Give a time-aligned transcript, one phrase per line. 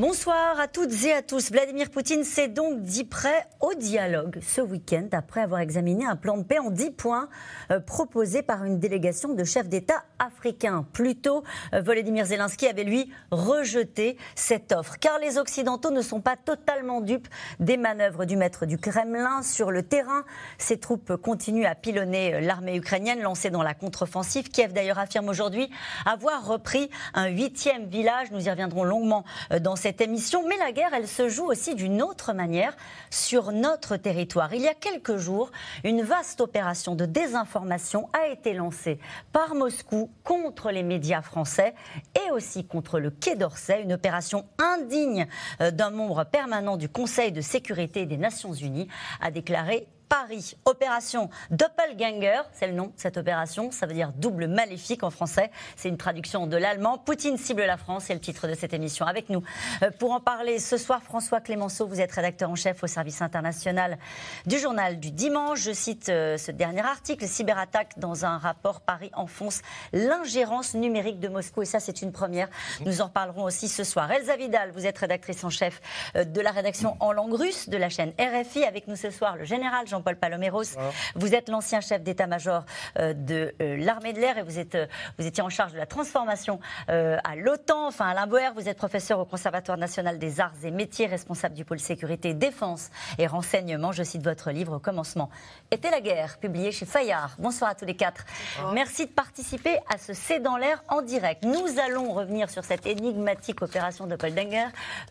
[0.00, 1.52] Bonsoir à toutes et à tous.
[1.52, 6.38] Vladimir Poutine s'est donc dit prêt au dialogue ce week-end après avoir examiné un plan
[6.38, 7.28] de paix en 10 points
[7.70, 10.86] euh, proposé par une délégation de chefs d'État africains.
[10.94, 11.44] Plus tôt,
[11.74, 17.02] euh, Volodymyr Zelensky avait lui rejeté cette offre car les Occidentaux ne sont pas totalement
[17.02, 20.24] dupes des manœuvres du maître du Kremlin sur le terrain.
[20.56, 24.48] Ses troupes continuent à pilonner euh, l'armée ukrainienne lancée dans la contre-offensive.
[24.48, 25.68] Kiev d'ailleurs affirme aujourd'hui
[26.06, 28.30] avoir repris un huitième village.
[28.30, 29.24] Nous y reviendrons longuement
[29.60, 30.46] dans cette cette émission.
[30.46, 32.76] Mais la guerre, elle se joue aussi d'une autre manière
[33.10, 34.54] sur notre territoire.
[34.54, 35.50] Il y a quelques jours,
[35.82, 39.00] une vaste opération de désinformation a été lancée
[39.32, 41.74] par Moscou contre les médias français
[42.14, 45.26] et aussi contre le Quai d'Orsay, une opération indigne
[45.60, 48.86] euh, d'un membre permanent du Conseil de sécurité des Nations Unies,
[49.20, 50.56] a déclaré Paris.
[50.64, 53.70] Opération Doppelganger, c'est le nom de cette opération.
[53.70, 55.52] Ça veut dire double maléfique en français.
[55.76, 56.98] C'est une traduction de l'allemand.
[56.98, 59.06] Poutine cible la France, c'est le titre de cette émission.
[59.06, 59.44] Avec nous,
[59.82, 63.22] euh, pour en parler ce soir, François Clémenceau, vous êtes rédacteur en chef au service
[63.22, 63.98] international
[64.46, 65.60] du journal du dimanche.
[65.60, 71.28] Je cite euh, ce dernier article Cyberattaque dans un rapport Paris enfonce l'ingérence numérique de
[71.28, 71.62] Moscou.
[71.62, 72.48] Et ça, c'est une première.
[72.84, 74.10] Nous en reparlerons aussi ce soir.
[74.10, 75.80] Elsa Vidal, vous êtes rédactrice en chef
[76.16, 78.64] euh, de la rédaction en langue russe de la chaîne RFI.
[78.64, 80.76] Avec nous ce soir, le général Jean paul Paloméros.
[81.14, 82.64] Vous êtes l'ancien chef d'état-major
[82.98, 84.86] euh, de euh, l'armée de l'air et vous, êtes, euh,
[85.18, 87.86] vous étiez en charge de la transformation à l'OTAN.
[87.86, 91.64] Enfin, Alain Boer, vous êtes professeur au Conservatoire national des arts et métiers, responsable du
[91.64, 93.92] pôle sécurité, défense et renseignement.
[93.92, 95.30] Je cite votre livre au commencement.
[95.70, 97.36] Était la guerre, publié chez Fayard.
[97.38, 98.24] Bonsoir à tous les quatre.
[98.72, 101.44] Merci de participer à ce C'est dans l'air en direct.
[101.44, 104.68] Nous allons revenir sur cette énigmatique opération Doppelganger,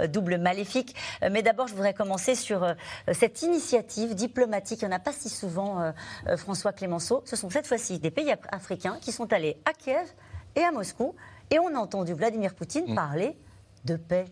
[0.10, 0.96] double maléfique.
[1.22, 2.76] Mais d'abord, je voudrais commencer sur
[3.12, 5.92] cette initiative diplomatique il n'y en a pas si souvent, euh,
[6.28, 7.22] euh, François Clémenceau.
[7.26, 10.08] Ce sont cette fois-ci des pays africains qui sont allés à Kiev
[10.56, 11.16] et à Moscou.
[11.52, 12.96] Et on a entendu Vladimir Poutine mm.
[12.96, 13.38] parler
[13.86, 14.26] de paix.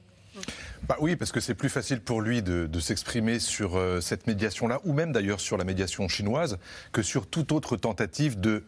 [0.88, 4.80] Bah oui, parce que c'est plus facile pour lui de, s'exprimer sur euh, cette médiation-là,
[4.86, 6.60] ou même d'ailleurs sur la médiation chinoise,
[6.92, 8.64] que sur toute autre tentative de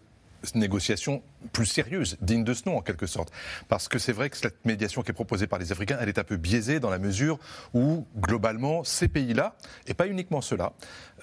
[0.56, 1.22] négociation
[1.54, 3.32] plus sérieuse, digne de ce nom en quelque sorte.
[3.68, 6.20] Parce que c'est vrai que cette médiation qui est proposée par les Africains, elle est
[6.20, 7.40] un peu biaisée dans la mesure
[7.74, 9.56] où, globalement, ces pays-là,
[9.88, 10.74] et pas uniquement ceux-là,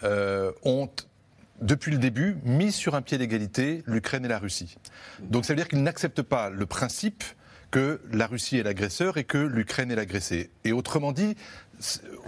[0.04, 0.90] euh, ont
[1.60, 4.76] depuis le début mis sur un pied d'égalité l'Ukraine et la Russie.
[5.20, 7.24] Donc ça veut dire qu'ils n'acceptent pas le principe
[7.70, 10.50] que la Russie est l'agresseur et que l'Ukraine est l'agressée.
[10.64, 11.36] Et autrement dit,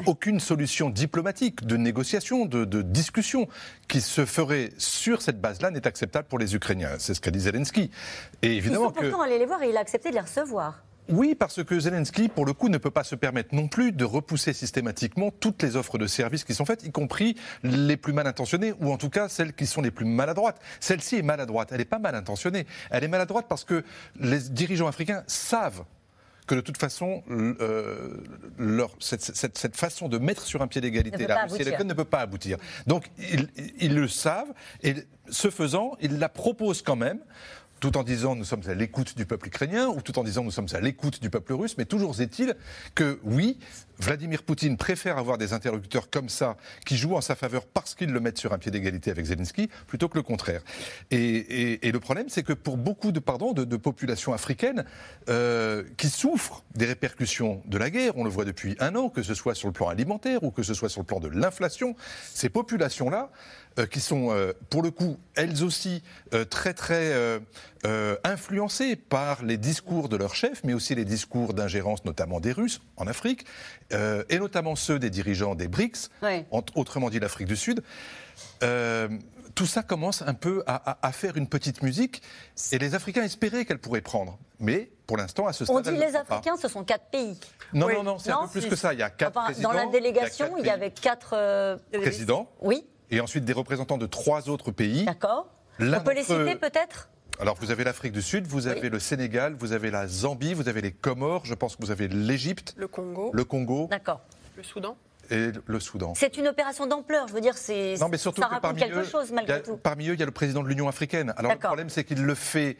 [0.07, 3.49] aucune solution diplomatique, de négociation, de, discussion
[3.89, 6.91] qui se ferait sur cette base-là n'est acceptable pour les Ukrainiens.
[6.99, 7.91] C'est ce qu'a dit Zelensky.
[8.43, 10.83] Et évidemment Il faut pourtant aller les voir et il a accepté de les recevoir.
[11.11, 14.05] Oui, parce que Zelensky, pour le coup, ne peut pas se permettre non plus de
[14.05, 18.27] repousser systématiquement toutes les offres de services qui sont faites, y compris les plus mal
[18.27, 20.61] intentionnées, ou en tout cas celles qui sont les plus maladroites.
[20.81, 22.67] Celle-ci est maladroite, elle n'est pas mal intentionnée.
[22.91, 23.85] Elle est maladroite parce que
[24.21, 25.85] les dirigeants africains savent
[26.49, 28.17] que de toute façon, euh,
[28.59, 32.21] leur, cette, façon de mettre sur un pied d'égalité la Russie et ne peut pas
[32.21, 32.57] aboutir.
[32.87, 33.49] Donc ils,
[33.79, 34.95] ils le savent et
[35.29, 37.21] ce faisant, ils la proposent quand même
[37.81, 40.51] tout en disant nous sommes à l'écoute du peuple ukrainien ou tout en disant nous
[40.51, 42.57] sommes à l'écoute du peuple russe, mais toujours est-il
[42.95, 43.59] que oui,
[43.99, 46.57] Vladimir Poutine préfère avoir des interlocuteurs comme ça
[46.87, 49.69] qui jouent en sa faveur parce qu'ils le mettent sur un pied d'égalité avec Zelensky
[49.87, 50.63] plutôt que le contraire.
[51.11, 54.85] Et, le problème, c'est que pour beaucoup de, pardon, de, populations africaines
[55.29, 59.23] euh, qui souffrent des répercussions de la guerre, on le voit depuis un an, que
[59.23, 61.97] ce soit sur le plan alimentaire ou que ce soit sur le plan de l'inflation,
[62.35, 63.31] ces populations-là,
[63.87, 66.03] qui sont euh, pour le coup elles aussi
[66.51, 67.41] très très
[68.25, 72.81] influencées par les discours de leurs chefs, mais aussi les discours d'ingérence notamment des Russes
[72.97, 73.45] en Afrique,
[73.93, 76.11] euh, et notamment ceux des dirigeants des BRICS,
[76.51, 77.83] autrement dit l'Afrique du Sud,
[78.63, 79.09] euh,
[79.55, 82.23] tout ça commence un peu à, faire une petite musique,
[82.71, 84.39] et les Africains espéraient qu'elle pourrait prendre.
[84.61, 85.77] Mais pour l'instant, à ce stade.
[85.77, 87.39] On dit les Africains, ce sont quatre pays.
[87.73, 88.93] Non, non, non, c'est un peu plus que ça.
[88.93, 89.71] Il y a quatre présidents.
[89.71, 92.51] Dans la délégation, il y, avait quatre euh, présidents.
[92.61, 92.87] Oui.
[93.11, 95.05] Et ensuite des représentants de trois autres pays.
[95.05, 95.49] D'accord.
[95.81, 97.09] On peut les citer peut-être?
[97.41, 100.69] Alors vous avez l'Afrique du Sud, vous avez le Sénégal, vous avez la Zambie, vous
[100.69, 102.75] avez les Comores, je pense que vous avez l'Égypte.
[102.77, 103.31] Le Congo.
[103.33, 103.87] Le Congo.
[103.89, 104.21] D'accord.
[104.57, 104.97] Le Soudan
[105.31, 106.15] et le Soudan.
[106.17, 109.31] C'est une opération d'ampleur, je veux dire, c'est non, mais surtout ça raconte quelque chose
[109.31, 109.77] malgré tout.
[109.77, 111.33] Parmi eux, il y a le président de l'Union africaine.
[111.37, 112.77] Alors le problème, c'est qu'il le fait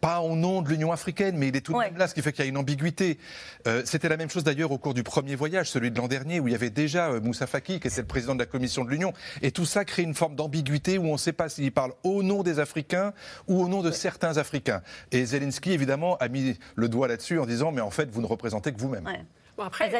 [0.00, 2.22] pas au nom de l'Union africaine, mais il est tout de même là, ce qui
[2.22, 3.18] fait qu'il y a une ambiguïté.
[3.66, 6.40] Euh, c'était la même chose d'ailleurs au cours du premier voyage, celui de l'an dernier,
[6.40, 8.84] où il y avait déjà euh, Moussa Faki, qui était le président de la Commission
[8.84, 9.12] de l'Union.
[9.42, 12.22] Et tout ça crée une forme d'ambiguïté où on ne sait pas s'il parle au
[12.22, 13.12] nom des Africains
[13.46, 14.82] ou au nom de certains Africains.
[15.12, 18.26] Et Zelensky, évidemment, a mis le doigt là-dessus en disant, mais en fait, vous ne
[18.26, 19.08] représentez que vous-même.
[19.56, 19.90] Bon, après.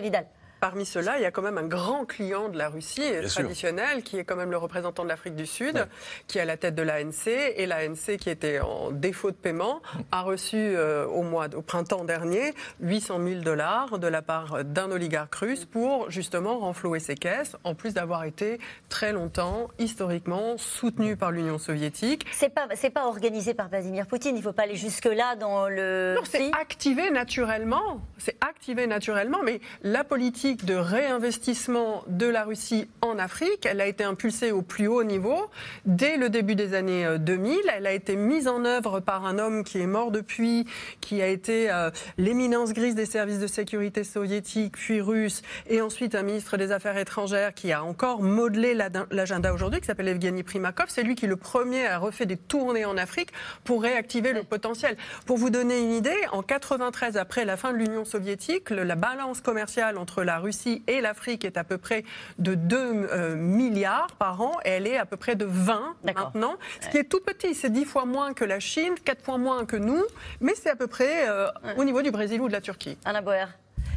[0.61, 3.43] Parmi ceux-là, il y a quand même un grand client de la Russie Bien sûr.
[3.43, 5.87] traditionnel, qui est quand même le représentant de l'Afrique du Sud,
[6.27, 7.27] qui est à la tête de l'ANC.
[7.29, 12.05] Et l'ANC, qui était en défaut de paiement, a reçu euh, au, mois, au printemps
[12.05, 17.57] dernier 800 000 dollars de la part d'un oligarque russe pour justement renflouer ses caisses,
[17.65, 18.59] en plus d'avoir été
[18.89, 22.27] très longtemps, historiquement, soutenu par l'Union soviétique.
[22.33, 24.37] C'est pas, c'est pas organisé par Vladimir Poutine.
[24.37, 26.15] Il faut pas aller jusque là dans le.
[26.17, 28.01] Non, c'est Si activé naturellement.
[28.19, 33.87] C'est activé naturellement, mais la politique de réinvestissement de la Russie en Afrique, elle a
[33.87, 35.37] été impulsée au plus haut niveau
[35.85, 37.59] dès le début des années euh, 2000.
[37.77, 40.67] Elle a été mise en œuvre par un homme qui est mort depuis,
[41.01, 46.15] qui a été euh, l'éminence grise des services de sécurité soviétiques, puis russes, et ensuite
[46.15, 48.75] un ministre des Affaires étrangères qui a encore modelé
[49.11, 50.87] l'agenda aujourd'hui, qui s'appelle Evgeny Primakov.
[50.89, 53.31] C'est lui qui, le premier, a refait des tournées en Afrique
[53.65, 54.97] pour réactiver le potentiel.
[55.27, 59.41] Pour vous donner une idée, en 93, après la fin de l'Union soviétique, la balance
[59.41, 62.05] commerciale entre la Russie et l'Afrique est à peu près
[62.39, 66.25] de 2 euh, milliards par an et elle est à peu près de 20 D'accord.
[66.27, 67.55] maintenant, ce qui est tout petit.
[67.55, 70.05] C'est 10 fois moins que la Chine, 4 fois moins que nous,
[70.41, 72.99] mais c'est à peu près euh, au niveau du Brésil ou de la Turquie.
[73.05, 73.47] Alain Boer.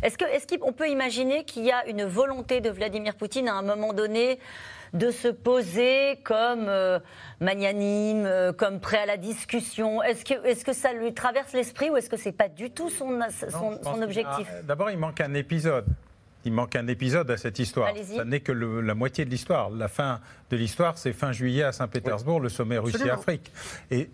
[0.04, 3.94] Est-ce qu'on peut imaginer qu'il y a une volonté de Vladimir Poutine à un moment
[3.94, 4.40] donné
[4.94, 7.00] de se poser comme euh,
[7.40, 10.02] magnanime, euh, comme prêt à la discussion?
[10.02, 12.90] Est-ce que, est que ça lui traverse l'esprit ou est-ce que c'est pas du tout
[12.90, 13.22] son,
[14.02, 14.48] objectif?
[14.64, 15.86] D'abord, il manque un épisode.
[16.46, 17.94] Il manque un épisode à cette histoire.
[18.16, 19.70] Ça n'est que le- la moitié de l'histoire.
[19.70, 23.52] La fin de l'histoire, c'est fin juillet à Saint-Pétersbourg, le sommet Russie-Afrique.
[23.92, 24.10] Et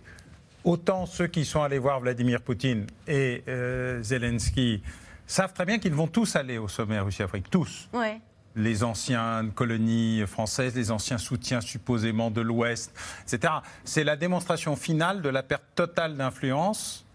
[0.63, 4.81] autant ceux qui sont allés voir Vladimir Poutine et euh, Zelensky
[5.25, 7.49] savent très bien qu'ils vont tous aller au sommet Russie-Afrique.
[7.49, 8.19] Tous Ouais.
[8.57, 12.91] les anciennes colonies françaises, les anciens soutiens supposément de l'Ouest,
[13.23, 13.53] etc.
[13.85, 17.05] C'est la démonstration finale de la perte totale d'influence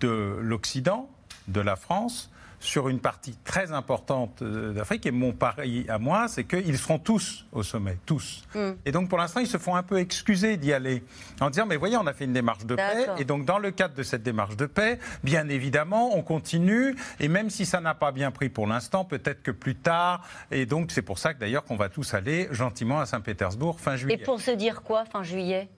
[0.00, 1.08] de l'Occident,
[1.48, 2.30] de la France,
[2.66, 5.06] sur une partie très importante euh, d'Afrique.
[5.06, 8.42] Et mon pari à moi, c'est qu'ils seront tous au sommet, tous.
[8.84, 11.02] Et donc pour l'instant, ils se font un peu excuser d'y aller,
[11.40, 13.06] en disant, mais voyez, on a fait une démarche de paix.
[13.18, 16.96] Et donc dans le cadre de cette démarche de paix, bien évidemment, on continue.
[17.20, 20.26] Et même si ça n'a pas bien pris pour l'instant, peut-être que plus tard.
[20.50, 23.94] Et donc c'est pour ça que d'ailleurs qu'on va tous aller gentiment à Saint-Pétersbourg fin
[23.94, 24.18] Et juillet.
[24.18, 25.68] pour se dire quoi fin juillet?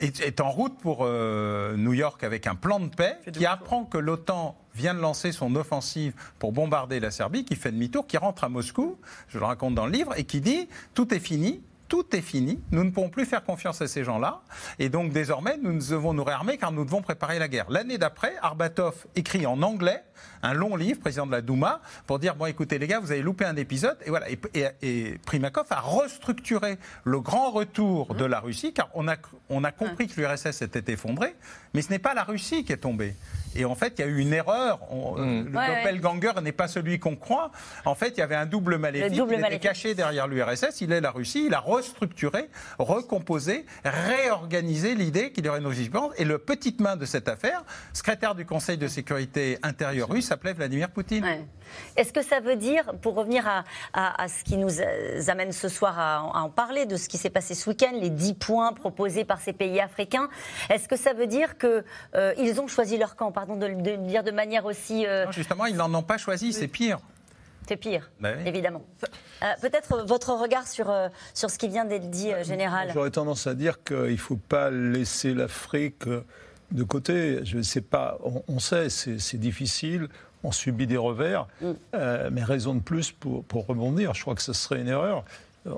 [0.00, 3.84] est, est en route pour euh, New York avec un plan de paix, qui apprend
[3.84, 8.18] que l'OTAN vient de lancer son offensive pour bombarder la Serbie, qui fait demi-tour, qui
[8.18, 8.96] rentre à Moscou,
[9.28, 11.62] je le raconte dans le livre, et qui dit tout est fini.
[11.86, 14.40] Tout est fini, nous ne pourrons plus faire confiance à ces gens-là,
[14.78, 17.66] et donc désormais nous devons nous réarmer car nous devons préparer la guerre.
[17.68, 20.02] L'année d'après, Arbatov écrit en anglais
[20.44, 23.22] un long livre, président de la Douma, pour dire bon écoutez les gars, vous avez
[23.22, 24.28] loupé un épisode, et voilà.
[24.30, 29.16] Et, et- et Primakov a restructuré le grand retour de la Russie, car on a,
[29.48, 31.34] on a compris que l'URSS s'était effondré,
[31.72, 33.14] mais ce n'est pas la Russie qui est tombée.
[33.56, 34.80] Et en fait, il y a eu une erreur.
[34.92, 35.76] On- Le Ouais, ouais.
[35.84, 37.52] doppelganger n'est pas celui qu'on croit.
[37.84, 39.16] En fait, il y avait un double maléfique.
[39.16, 39.62] double il était maléfique.
[39.62, 40.80] caché derrière l'URSS.
[40.80, 41.44] Il est la Russie.
[41.46, 46.12] Il a restructuré, recomposé, réorganisé l'idée qu'il y aurait une résistance.
[46.18, 50.52] Et le petite main de cette affaire, secrétaire du Conseil de sécurité intérieur russe, s'appelait
[50.52, 51.22] Vladimir Poutine.
[51.24, 51.44] Ouais.
[51.96, 55.52] Est-ce que ça veut dire, pour revenir à, à- à ce qui nous euh, amène
[55.52, 58.10] ce soir à, en- à en parler, de ce qui s'est passé ce week-end, les
[58.10, 60.28] 10 points proposés par ces pays africains,
[60.70, 64.32] est-ce que ça veut dire qu'ils ont choisi leur camp, pardon de, le- dire de
[64.32, 65.06] manière aussi...
[65.06, 66.52] euh, Non, justement, ils n'en ont pas choisi.
[66.52, 66.98] C'est pire.
[67.68, 68.42] c'est pire, Bah oui.
[68.48, 68.82] évidemment.
[69.42, 72.90] Euh, Peut-être votre regard sur, euh, sur ce qui vient d'être dit, euh, Général.
[72.92, 76.24] J'aurais tendance à dire qu'il ne faut pas laisser l'Afrique euh,
[76.72, 77.40] de côté.
[77.44, 80.08] Je sais pas, on, on sait, c'est c'est difficile,
[80.44, 81.46] on subit des revers,
[81.94, 84.14] euh, mais raison de plus pour, pour rebondir.
[84.14, 85.24] Je crois que ce serait une erreur.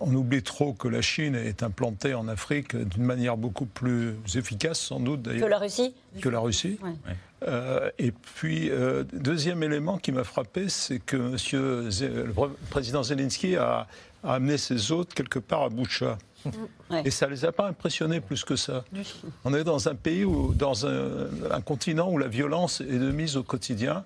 [0.01, 4.81] On oublie trop que la Chine est implantée en Afrique d'une manière beaucoup plus efficace,
[4.81, 6.79] sans doute Que d'ailleurs, la Russie que la Russie.
[6.83, 6.91] Ouais.
[7.47, 13.05] Euh, et puis, euh, deuxième élément qui m'a frappé, c'est que monsieur le pr- président
[13.05, 13.87] Zelensky a,
[14.25, 16.19] à amener ses hôtes quelque part à Boucha.
[16.91, 17.03] Ouais.
[17.05, 18.85] Et ça ne les a pas impressionnés plus que ça.
[19.45, 23.11] On est dans un pays, où, dans un, un continent où la violence est de
[23.13, 24.05] mise au quotidien.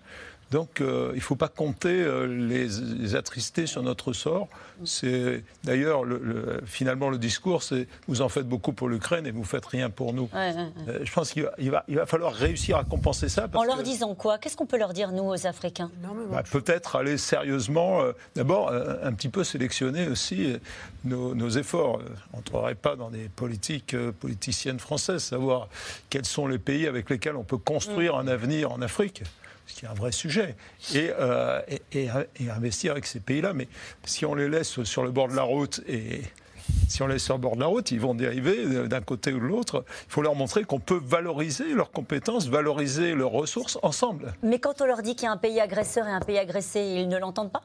[0.50, 2.66] Donc euh, il ne faut pas compter euh, les,
[2.98, 4.48] les attristés sur notre sort.
[4.84, 9.30] C'est d'ailleurs le- le- finalement le discours, c'est vous en faites beaucoup pour l'Ukraine et
[9.30, 10.28] vous faites rien pour nous.
[10.34, 10.72] Ouais, ouais, ouais.
[10.88, 13.46] Euh, je pense qu'il va, il va, il va falloir réussir à compenser ça.
[13.46, 14.38] Parce En leur que- disant quoi?
[14.38, 15.90] Qu'est-ce qu'on peut leur dire, nous, aux Africains?
[16.32, 20.58] Bah, Peut-être aller sérieusement, euh, d'abord euh, un petit peu sélectionner aussi euh,
[21.04, 22.00] nos, nos efforts.
[22.32, 25.68] On ne travaillerait pas dans des politiques euh, politiciennes françaises, savoir
[26.08, 29.22] quels sont les pays avec lesquels on peut construire un avenir en Afrique.
[29.70, 30.56] Ce qui est un vrai sujet.
[30.94, 32.08] Et, euh, et,
[32.40, 33.52] et- investir avec ces pays-là.
[33.52, 33.68] Mais
[34.04, 36.22] si on les laisse sur le bord de la route et.
[36.88, 39.32] Si on les laisse sur le bord de la route, ils vont dériver d'un côté
[39.32, 39.84] ou de l'autre.
[40.06, 44.34] Il faut leur montrer qu'on peut valoriser leurs compétences, valoriser leurs ressources ensemble.
[44.42, 46.80] Mais quand on leur dit qu'il y a un pays agresseur et un pays agressé,
[46.80, 47.62] ils ne l'entendent pas?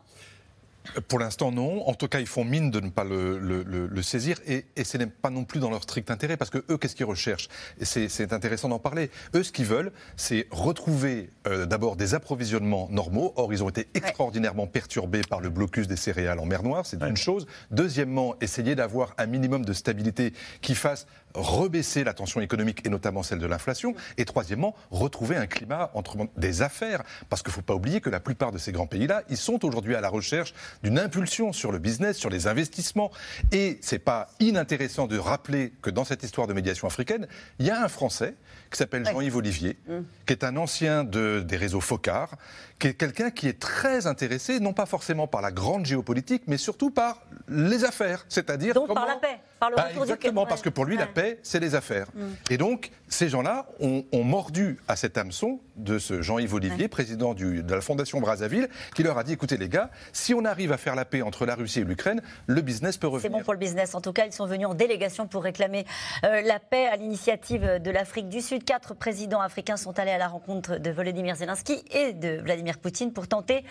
[1.08, 1.88] Pour l'instant, non.
[1.88, 4.65] En tout cas, ils font mine de ne pas le, le- le- le saisir et,
[4.75, 7.06] et ce n'est pas non plus dans leur strict intérêt parce que eux, qu'est-ce qu'ils
[7.06, 7.48] recherchent?
[7.80, 9.10] Et c'est c'est intéressant d'en parler.
[9.36, 13.34] Eux, ce qu'ils veulent, c'est retrouver euh, d'abord des approvisionnements normaux.
[13.36, 17.01] Or, ils ont été extraordinairement perturbés par le blocus des céréales en mer Noire, c'est
[17.04, 17.46] une chose.
[17.72, 23.24] Deuxièmement, essayer d'avoir un minimum de stabilité qui fasse rebaisser la tension économique et notamment
[23.24, 23.96] celle de l'inflation.
[24.18, 27.04] Et troisièmement, retrouver un climat entre des affaires.
[27.30, 29.65] Parce qu'il ne faut pas oublier que la plupart de ces grands pays-là, ils sont
[29.65, 33.12] aujourd'hui à la recherche d'une impulsion sur le business, sur les investissements.
[33.51, 37.27] Et c'est pas inintéressant de rappeler que dans cette histoire de médiation africaine,
[37.60, 38.36] il y a un Français
[38.75, 39.77] qui s'appelle Jean-Yves Olivier,
[40.25, 42.36] qui est un ancien de, des réseaux FOCAR,
[42.77, 46.58] qui est quelqu'un qui est très intéressé, non pas forcément par la grande géopolitique, mais
[46.58, 48.25] surtout par les affaires.
[48.27, 51.03] C'est-à-dire Donc par la paix, par le Bah, retour Exactement, parce que pour lui, la
[51.05, 51.10] Ouais.
[51.10, 51.13] Mm.
[51.13, 52.08] paix, c'est les affaires.
[52.50, 57.34] Et donc, ces gens-là ont, ont mordu à cet hameçon de ce Jean-Yves Olivier, président
[57.34, 60.72] du- de la Fondation Brazzaville, qui leur a dit écoutez, les gars, si on arrive
[60.72, 63.38] à faire la paix entre la Russie et l'Ukraine, le business peut C'est revenir.
[63.39, 63.96] bon pour le business.
[63.96, 65.86] En tout cas, ils sont venus en délégation pour réclamer
[66.24, 68.63] euh, la paix à l'initiative de l'Afrique du Sud.
[68.63, 73.12] Quatre présidents africains sont allés à la rencontre de Volodymyr Zelensky et de Vladimir Poutine
[73.13, 73.63] pour tenter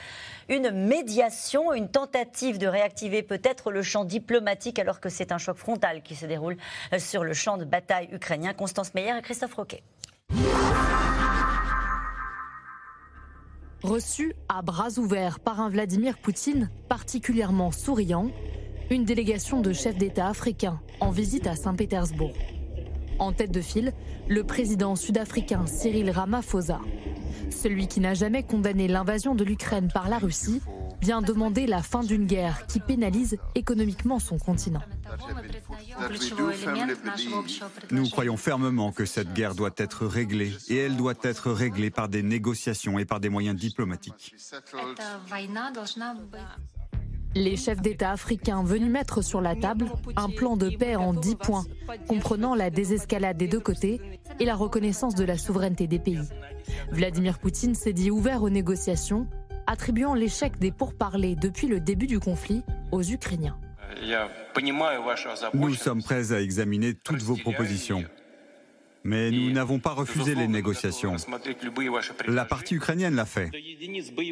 [0.48, 5.56] une médiation, une tentative de réactiver peut-être le champ diplomatique alors que c'est un choc
[5.56, 6.56] frontal qui se déroule
[6.92, 8.52] euh, sur le champ de bataille ukrainien.
[8.54, 9.82] Constance Meyer et Christophe Roquet.
[13.84, 18.30] Reçu à bras ouverts par un Vladimir Poutine particulièrement souriant,
[18.90, 22.32] une délégation de chefs d'État africains en visite à Saint-Pétersbourg.
[23.18, 23.92] En tête de file,
[24.26, 26.80] le président sud-africain Cyril Ramaphosa.
[27.50, 30.62] Celui qui n'a jamais condamné l'invasion de l'Ukraine par la Russie
[31.02, 34.80] vient demander la fin d'une guerre qui pénalise économiquement son continent.
[37.90, 42.08] Nous croyons fermement que cette guerre doit être réglée et elle doit être réglée par
[42.08, 44.34] des négociations et par des moyens diplomatiques.
[47.36, 51.34] Les chefs d'État africains venus mettre sur la table un plan de paix en 10
[51.34, 51.64] points,
[52.06, 54.00] comprenant la désescalade des deux côtés
[54.38, 56.28] et la reconnaissance de la souveraineté des pays.
[56.92, 59.26] Vladimir Poutine s'est dit ouvert aux négociations,
[59.66, 63.58] attribuant l'échec des pourparlers depuis le début du conflit aux Ukrainiens.
[65.54, 68.04] Nous sommes prêts à examiner toutes vos propositions.
[69.06, 71.16] Mais nous n'avons pas refusé les négociations.
[72.26, 73.50] La partie ukrainienne l'a fait.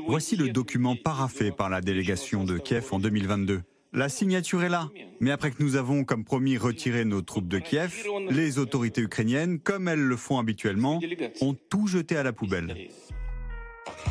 [0.07, 3.63] Voici le document paraphé par la délégation de Kiev en 2022.
[3.95, 4.89] La signature est là.
[5.21, 7.95] Mais après que nous avons, comme promis, retiré nos troupes de Kiev,
[8.31, 10.99] les autorités ukrainiennes, comme elles le font habituellement,
[11.43, 12.89] ont tout jeté à la poubelle.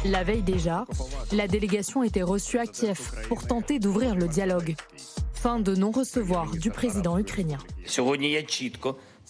[0.05, 0.85] La veille déjà,
[1.31, 4.75] la délégation était reçue à Kiev pour tenter d'ouvrir le dialogue.
[5.41, 7.57] Fin de non-recevoir du président ukrainien.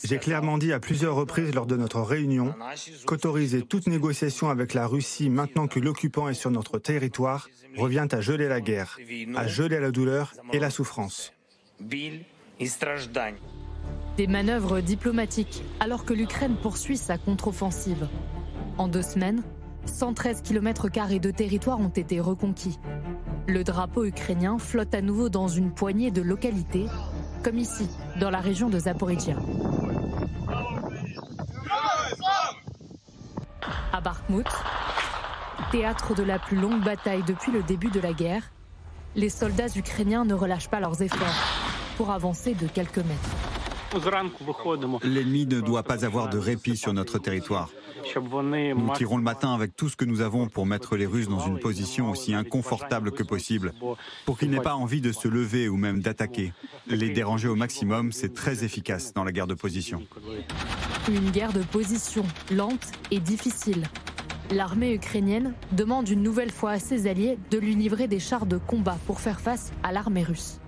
[0.03, 2.53] J'ai clairement dit à plusieurs reprises lors de notre réunion
[3.05, 8.19] qu'autoriser toute négociation avec la Russie maintenant que l'occupant est sur notre territoire revient à
[8.19, 8.99] geler la guerre,
[9.37, 11.31] à geler la douleur et la souffrance.
[11.79, 12.25] Des
[14.27, 18.09] manœuvres diplomatiques alors que l'Ukraine poursuit sa contre-offensive.
[18.77, 19.43] En deux semaines,
[19.85, 22.79] 113 km de territoire ont été reconquis.
[23.47, 26.85] Le drapeau ukrainien flotte à nouveau dans une poignée de localités,
[27.43, 27.87] comme ici,
[28.19, 29.35] dans la région de Zaporizhia.
[33.93, 34.47] À Bakhmut,
[35.71, 38.51] théâtre de la plus longue bataille depuis le début de la guerre,
[39.15, 41.43] les soldats ukrainiens ne relâchent pas leurs efforts
[41.97, 43.70] pour avancer de quelques mètres.
[45.03, 47.69] L'ennemi ne doit pas avoir de répit sur notre territoire.
[48.15, 51.45] Nous tirons le matin avec tout ce que nous avons pour mettre les Russes dans
[51.45, 53.73] une position aussi inconfortable que possible,
[54.25, 56.53] pour qu'ils n'aient pas envie de se lever ou même d'attaquer.
[56.87, 60.03] Les déranger au maximum, c'est très efficace dans la guerre de position.
[61.09, 63.83] Une guerre de position lente et difficile.
[64.51, 68.57] L'armée ukrainienne demande une nouvelle fois à ses alliés de lui livrer des chars de
[68.57, 70.60] combat pour faire face à l'armée russe.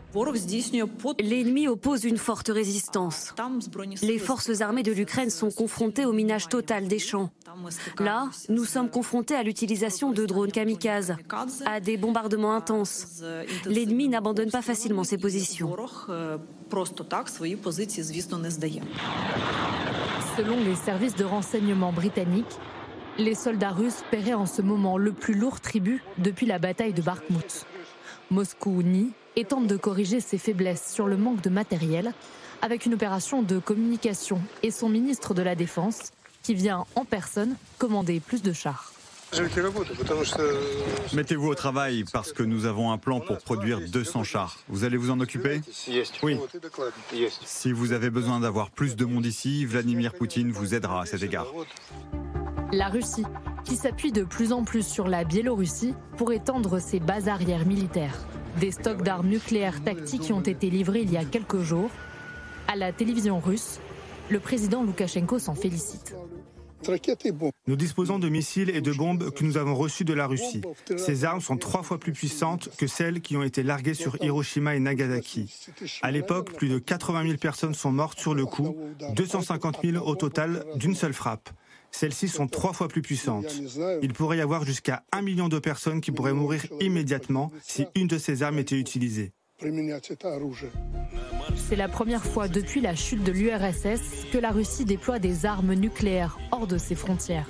[1.20, 3.34] L'ennemi oppose une forte résistance.
[4.02, 7.32] Les forces armées de l'Ukraine sont confrontées au minage total des champs.
[8.00, 11.16] Là, nous sommes confrontés à l'utilisation de drones kamikazes,
[11.66, 13.24] à des bombardements intenses.
[13.66, 15.76] L'ennemi n'abandonne pas facilement ses positions.
[20.38, 22.60] Selon les services de renseignement britanniques,
[23.18, 27.02] les soldats russes paieraient en ce moment le plus lourd tribut depuis la bataille de
[27.02, 27.66] Bakhmut.
[28.32, 32.14] Moscou nie et tente de corriger ses faiblesses sur le manque de matériel
[32.62, 36.12] avec une opération de communication et son ministre de la Défense
[36.44, 38.94] qui vient en personne commander plus de chars.
[41.14, 44.60] Mettez-vous au travail parce que nous avons un plan pour produire 200 chars.
[44.70, 45.62] Vous allez vous en occuper
[46.22, 46.38] Oui.
[47.44, 51.24] Si vous avez besoin d'avoir plus de monde ici, Vladimir Poutine vous aidera à cet
[51.24, 51.48] égard.
[52.72, 53.26] La Russie,
[53.64, 58.26] qui s'appuie de plus en plus sur la Biélorussie pour étendre ses bases arrières militaires.
[58.60, 61.90] Des stocks d'armes nucléaires tactiques ont été livrés il y a quelques jours.
[62.68, 63.80] À la télévision russe,
[64.30, 66.16] le président Loukachenko s'en félicite.
[67.68, 70.62] Nous disposons de missiles et de bombes que nous avons reçus de la Russie.
[70.98, 74.76] Ces armes sont trois fois plus puissantes que celles qui ont été larguées sur Hiroshima
[74.76, 75.54] et Nagasaki.
[76.02, 78.76] À l'époque, plus de 80 000 personnes sont mortes sur le coup,
[79.16, 81.50] 250 000 au total d'une seule frappe.
[81.94, 83.62] Celles-ci sont trois fois plus puissantes.
[84.02, 88.08] Il pourrait y avoir jusqu'à un million de personnes qui pourraient mourir immédiatement si une
[88.08, 89.32] de ces armes était utilisée.
[91.56, 95.76] C'est la première fois depuis la chute de l'URSS que la Russie déploie des armes
[95.76, 97.48] nucléaires hors de ses frontières.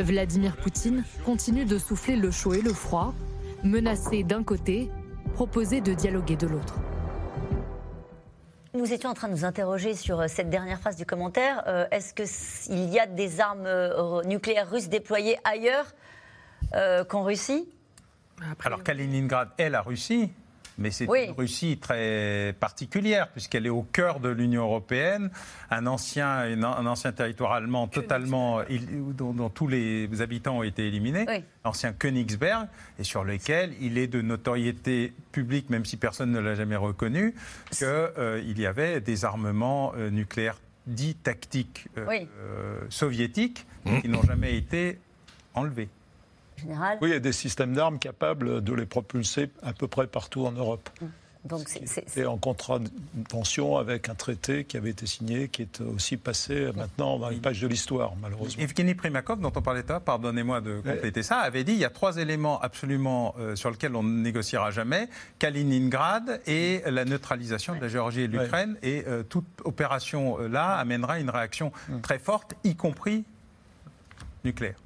[0.00, 3.14] Vladimir Poutine continue de souffler le chaud et le froid,
[3.62, 4.90] menacé d'un côté,
[5.34, 6.80] proposé de dialoguer de l'autre.
[8.72, 11.64] Nous étions en train de nous interroger sur euh, cette dernière phrase du commentaire.
[11.66, 15.86] Euh, est-ce qu'il y a des armes euh, nucléaires russes déployées ailleurs
[17.08, 17.68] qu'en Russie?
[18.64, 20.30] Alors Kaliningrad est la Russie,
[20.80, 25.30] mais c'est une Russie très particulière, puisqu'elle est au cœur de l'Union européenne,
[25.70, 28.62] un ancien, un ancien territoire allemand totalement,
[29.14, 31.26] dont, tous les habitants ont été éliminés,
[31.64, 32.66] l'ancien Königsberg,
[32.98, 37.34] et sur lequel il est de notoriété publique, même si personne ne l'a jamais reconnu,
[37.70, 43.66] qu'il euh, y avait des armements euh, nucléaires dits tactiques euh, soviétiques
[44.02, 44.98] qui n'ont jamais été
[45.54, 45.88] enlevés.
[47.00, 50.46] Oui, il y a des systèmes d'armes capables de les propulser à peu près partout
[50.46, 50.88] en Europe.
[51.00, 51.06] Mm.
[51.44, 56.70] Donc c'est en contravention avec un traité qui avait été signé, qui est aussi passé
[56.76, 58.62] maintenant dans une page de l'histoire, malheureusement.
[58.62, 61.90] Evgeny Primakov, dont on parlait tout pardonnez-moi de compléter ça, avait dit il y a
[61.90, 67.80] trois éléments absolument euh, sur lesquels on ne négociera jamais Kaliningrad et la neutralisation de
[67.80, 68.76] la Géorgie et de l'Ukraine.
[68.82, 72.00] Et euh, toute opération euh, là amènera une réaction mm.
[72.02, 73.24] très forte, y compris
[74.44, 74.76] nucléaire.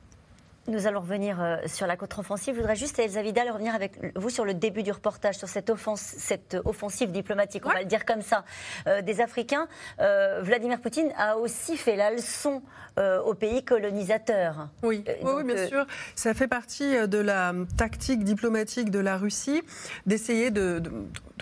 [0.67, 2.55] Nous allons revenir euh, sur la contre-offensive.
[2.55, 5.71] Je voudrais juste, Elsa Vidal, revenir avec vous sur le début du reportage, sur cette,
[5.97, 8.45] cette offensive diplomatique, on va le dire comme ça,
[8.87, 9.69] euh, des Africains.
[10.01, 12.63] Euh, Vladimir Poutine a aussi fait la leçon
[13.27, 14.69] aux pays colonisateurs.
[14.85, 15.85] Oui, oui, bien sûr.
[16.15, 19.63] Ça fait partie de la tactique diplomatique de la Russie
[20.07, 20.81] d'essayer de,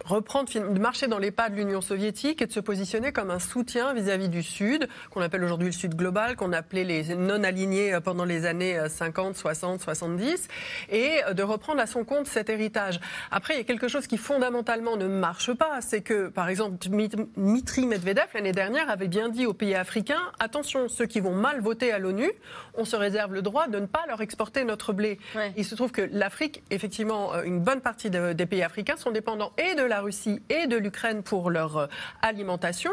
[0.05, 3.38] reprendre, de marcher dans les pas de l'Union soviétique et de se positionner comme un
[3.38, 7.99] soutien vis-à-vis -vis du Sud, qu'on appelle aujourd'hui le Sud global, qu'on appelait les non-alignés
[8.05, 10.49] pendant les années 50 50, 60, 70,
[10.91, 13.01] et de reprendre à son compte cet héritage.
[13.31, 16.77] Après, il y a quelque chose qui fondamentalement ne marche pas, c'est que, par exemple,
[16.79, 21.61] Dmitri Medvedev, l'année dernière, avait bien dit aux pays africains, attention, ceux qui vont mal
[21.61, 22.31] voter à l'ONU,
[22.75, 25.19] on se réserve le droit de ne pas leur exporter notre blé.
[25.57, 29.53] Il se trouve que l'Afrique, effectivement, euh, une bonne partie des pays africains sont dépendants
[29.59, 31.87] et de la Russie et de l'Ukraine pour leur euh,
[32.23, 32.91] alimentation.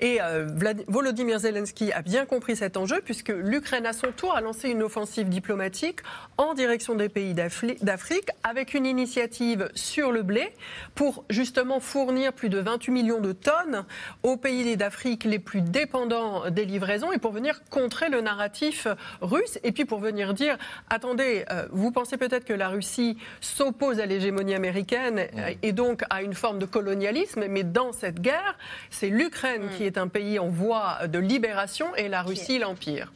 [0.00, 0.48] Et euh,
[0.88, 4.82] Volodymyr Zelensky a bien compris cet enjeu, puisque l'Ukraine, à son tour, a lancé une
[4.82, 6.00] offensive diplomatique
[6.38, 10.52] en direction des pays d'Afrique avec une initiative sur le blé
[10.96, 13.84] pour justement fournir plus de 28 millions de tonnes
[14.24, 18.88] aux pays d'Afrique les plus dépendants des livraisons et pour venir contrer le narratif
[19.20, 20.58] russe et puis pour venir dire
[20.88, 25.28] attendez, euh, vous pensez peut-être que la Russie s'oppose à l'hégémonie américaine
[25.62, 28.56] et donc à une forme de colonialisme, mais dans cette guerre,
[28.90, 29.76] c'est l'Ukraine mm.
[29.76, 33.12] qui est un pays en voie de libération et la Russie l'empire.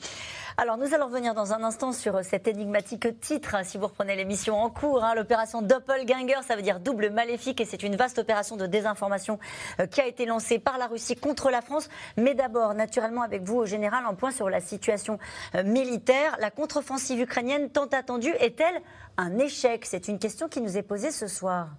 [0.57, 4.15] Alors, nous allons revenir dans un instant sur cet énigmatique titre, hein, si vous reprenez
[4.15, 5.03] l'émission en cours.
[5.03, 9.41] Hein, l'opération Doppelganger, ça veut dire double maléfique, et c'est une vaste opération de désinformation
[9.81, 11.89] euh, qui a été lancée par la Russie contre la France.
[12.17, 15.19] Mais d'abord, naturellement, avec vous, au général, un point sur la situation
[15.57, 16.37] euh, militaire.
[16.39, 18.81] La contre-offensive ukrainienne tant attendue est-elle
[19.17, 19.85] un échec?
[19.85, 21.71] C'est une question qui nous est posée ce soir.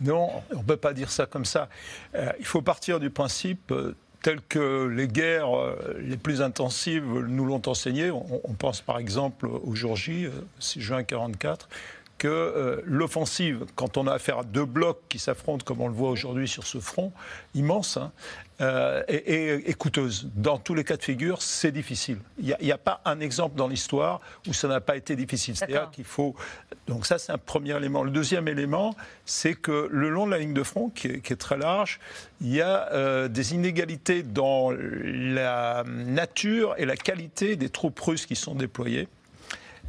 [0.00, 1.68] Non, on ne peut pas dire ça comme ça.
[2.14, 3.72] Euh, il faut partir du principe
[4.26, 8.10] telles que les guerres euh, les plus intensives nous l'ont enseigné.
[8.10, 10.26] On, pense par exemple au jour J,
[10.58, 11.68] 6 juin 1944,
[12.18, 15.94] que euh, l'offensive, quand on a affaire à deux blocs qui s'affrontent, comme on le
[15.94, 17.12] voit aujourd'hui sur ce front
[17.54, 18.12] immense, hein,
[18.62, 20.30] euh, est, coûteuse.
[20.34, 22.18] Dans tous les cas de figure, c'est difficile.
[22.38, 25.54] Il n'y a, pas un exemple dans l'histoire où ça n'a pas été difficile.
[25.56, 26.34] C'est-à-dire qu'il faut.
[26.86, 28.02] Donc, ça, c'est un premier élément.
[28.02, 31.58] Le deuxième élément, c'est que le long de la ligne de front, qui est, très
[31.58, 32.00] large,
[32.40, 38.24] il y a euh, des inégalités dans la nature et la qualité des troupes russes
[38.24, 39.06] qui sont déployées.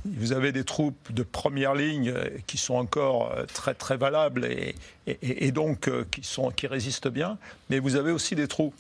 [0.06, 4.46] Vous avez des troupes de première ligne euh, qui sont encore euh, très très valables
[4.46, 7.38] et, et, donc euh, qui, sont, qui résistent bien,
[7.70, 8.74] mais vous avez aussi des trous.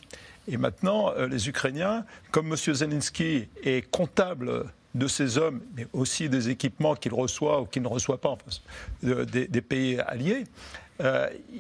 [0.49, 2.56] Et maintenant, les Ukrainiens, comme M.
[2.56, 4.63] Zelensky est comptable
[4.95, 8.38] de ces hommes, mais aussi des équipements qu'il reçoit ou qu'il ne reçoit pas en
[8.38, 8.62] face
[9.03, 10.45] des, pays alliés,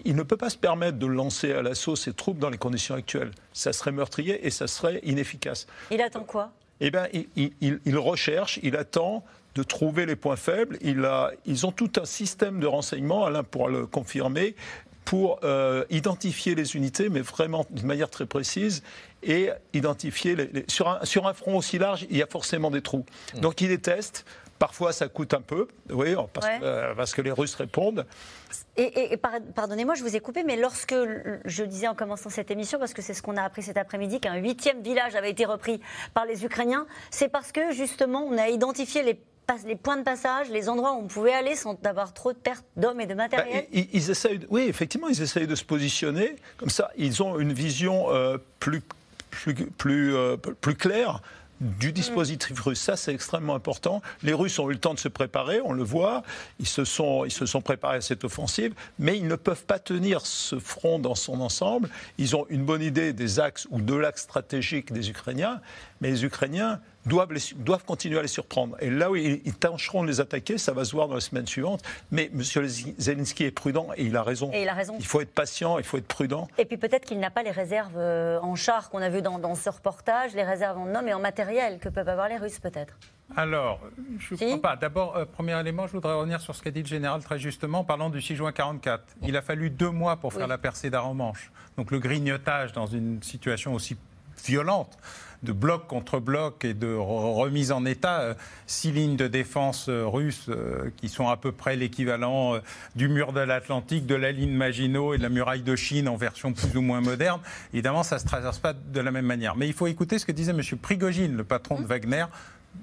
[0.05, 2.95] il ne peut pas se permettre de lancer à l'assaut ses troupes dans les conditions
[2.95, 3.31] actuelles.
[3.51, 5.67] Ça serait meurtrier et ça serait inefficace.
[5.91, 6.53] Il attend quoi?
[6.79, 9.23] Eh bien, il, il, recherche, il attend
[9.57, 10.77] de trouver les points faibles.
[10.81, 14.55] Il a, ils ont tout un système de renseignement, Alain pourra le confirmer,
[15.03, 18.83] pour euh, identifier les unités, mais vraiment d'une manière très précise,
[19.23, 22.81] et identifier les, sur, un, sur un front aussi large, il y a forcément des
[22.81, 23.05] trous.
[23.33, 23.39] Mmh.
[23.39, 24.25] Donc il les teste.
[24.59, 28.07] Parfois, ça coûte un peu, oui, parce, euh, parce que les Russes répondent.
[28.75, 29.15] Et,
[29.53, 30.95] pardonnez-moi, je vous ai coupé, mais lorsque
[31.45, 34.19] je disais en commençant cette émission, parce que c'est ce qu'on a appris cet après-midi,
[34.19, 35.79] qu'un huitième village avait été repris
[36.15, 39.19] par les Ukrainiens, c'est parce que justement, on a identifié les
[39.65, 42.65] les points de passage, les endroits où on pouvait aller sans avoir trop de pertes
[42.75, 46.35] d'hommes et de matériel bah, ils, essayent, Oui, effectivement, ils essayent de se positionner.
[46.57, 48.81] Comme ça, ils ont une vision euh, plus,
[49.29, 51.21] plus, plus, euh, plus claire
[51.59, 52.79] du dispositif russe.
[52.79, 54.01] Ça, c'est extrêmement important.
[54.21, 56.23] Les Russes ont eu le temps de se préparer, on le voit.
[56.59, 59.79] Ils se sont, ils se sont préparés à cette offensive, mais ils ne peuvent pas
[59.79, 61.89] tenir ce front dans son ensemble.
[62.17, 65.61] Ils ont une bonne idée des axes ou de l'axe stratégique des Ukrainiens,
[66.01, 68.75] mais les Ukrainiens doivent, doivent continuer à les surprendre.
[68.79, 71.47] Et là où ils, tâcheront de les attaquer, ça va se voir dans les semaines
[71.47, 71.81] suivantes.
[72.11, 72.41] Mais M.
[72.43, 74.51] Zelensky est prudent et il a raison.
[74.53, 74.95] Et il a raison.
[74.99, 76.47] Il faut être patient, il faut être prudent.
[76.57, 79.55] Et puis peut-être qu'il n'a pas les réserves euh, en chars qu'on a vu dans,
[79.55, 82.93] ce reportage, les réserves en hommes et en matériel que peuvent avoir les Russes peut-être.
[83.35, 83.81] Alors,
[84.19, 84.75] je ne crois pas.
[84.77, 87.83] D'abord, euh, premier élément, je voudrais revenir sur ce qu'a dit le général très justement,
[87.83, 89.03] parlant du 6 juin 44.
[89.23, 91.51] Il a fallu deux mois pour faire la percée d'Aromanche.
[91.77, 93.97] Donc le grignotage dans une situation aussi
[94.47, 94.97] violente
[95.43, 98.21] de bloc contre bloc et de remise en état.
[98.21, 98.33] Euh,
[98.65, 102.59] six lignes de défense euh, russes euh, qui sont à peu près l'équivalent
[102.95, 106.15] du mur de l'Atlantique, de la ligne Maginot et de la muraille de Chine en
[106.15, 107.39] version plus ou moins moderne.
[107.73, 109.55] Évidemment, ça ne se traverse pas de la même manière.
[109.55, 110.61] Mais il faut écouter ce que disait M.
[110.81, 111.87] Prigogine, le patron de mmh.
[111.87, 112.25] Wagner,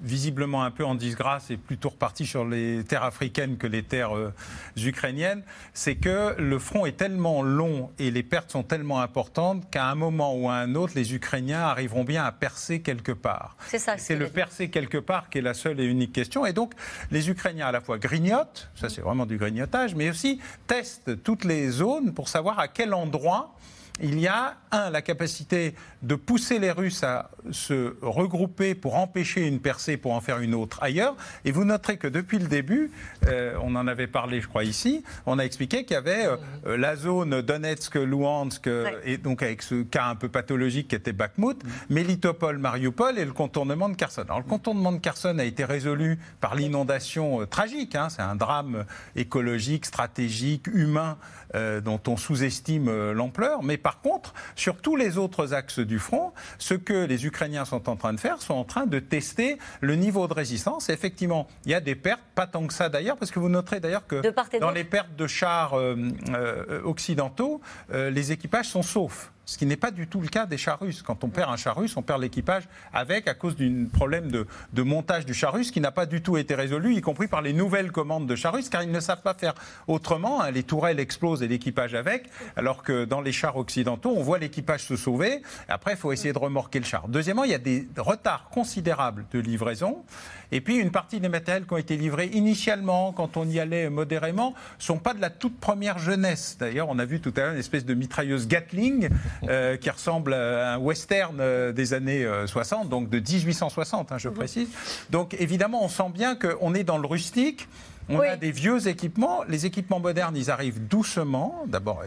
[0.01, 4.15] visiblement un peu en disgrâce et plutôt reparti sur les terres africaines que les terres
[4.15, 4.33] euh,
[4.77, 9.87] ukrainiennes, c'est que le front est tellement long et les pertes sont tellement importantes qu'à
[9.87, 13.55] un moment ou à un autre, les Ukrainiens arriveront bien à percer quelque part.
[13.67, 13.97] C'est ça.
[13.97, 16.45] C'est le percer quelque part qui est la seule et unique question.
[16.45, 16.73] Et donc,
[17.11, 21.43] les Ukrainiens à la fois grignotent, ça c'est vraiment du grignotage, mais aussi testent toutes
[21.43, 23.55] les zones pour savoir à quel endroit
[24.01, 29.47] il y a, un, la capacité de pousser les Russes à se regrouper pour empêcher
[29.47, 31.15] une percée, pour en faire une autre ailleurs.
[31.45, 32.91] Et vous noterez que depuis le début,
[33.27, 36.35] euh, on en avait parlé, je crois, ici, on a expliqué qu'il y avait euh,
[36.67, 38.69] euh, la zone Donetsk-Luhansk,
[39.05, 41.57] et donc avec ce cas un peu pathologique qui était Bakhmut,
[41.89, 44.23] Melitopol, Mariupol et le contournement de Kherson.
[44.23, 48.09] Alors le contournement de Kherson a été résolu par l'inondation tragique, hein.
[48.09, 51.17] c'est un drame écologique, stratégique, humain
[51.53, 56.73] dont on sous-estime l'ampleur, mais par contre, sur tous les autres axes du front, ce
[56.73, 60.27] que les Ukrainiens sont en train de faire, sont en train de tester le niveau
[60.27, 60.89] de résistance.
[60.89, 63.79] effectivement, il y a des pertes, pas tant que ça d'ailleurs, parce que vous noterez
[63.79, 64.21] d'ailleurs que
[64.59, 65.95] dans les pertes de chars euh,
[66.29, 70.45] euh, occidentaux, euh, les équipages sont saufs ce qui n'est pas du tout le cas
[70.45, 71.01] des chars russes.
[71.01, 74.45] Quand on perd un char russe, on perd l'équipage avec, à cause d'un problème de,
[74.81, 77.53] montage du char russe qui n'a pas du tout été résolu, y compris par les
[77.53, 79.53] nouvelles commandes de chars russes, car ils ne savent pas faire
[79.87, 80.41] autrement.
[80.41, 80.51] Hein.
[80.51, 84.83] Les tourelles explosent et l'équipage avec, alors que dans les chars occidentaux, on voit l'équipage
[84.83, 85.41] se sauver.
[85.67, 87.07] Après, il faut essayer de remorquer le char.
[87.07, 90.03] Deuxièmement, il y a des retards considérables de livraison.
[90.51, 93.89] Et puis, une partie des matériels qui ont été livrés initialement, quand on y allait
[93.89, 96.57] modérément, ne sont pas de la toute première jeunesse.
[96.59, 99.09] D'ailleurs, on a vu tout à l'heure une espèce de mitrailleuse Gatling
[99.43, 104.17] euh, qui ressemble à un western euh, des années 60, euh, donc de 1860, hein,
[104.17, 104.35] je mhm.
[104.35, 104.67] précise.
[105.09, 107.67] Donc, évidemment, on sent bien qu'on est dans le rustique.
[108.09, 109.43] On a des vieux équipements.
[109.47, 111.63] Les équipements modernes, ils arrivent doucement.
[111.67, 112.03] D'abord,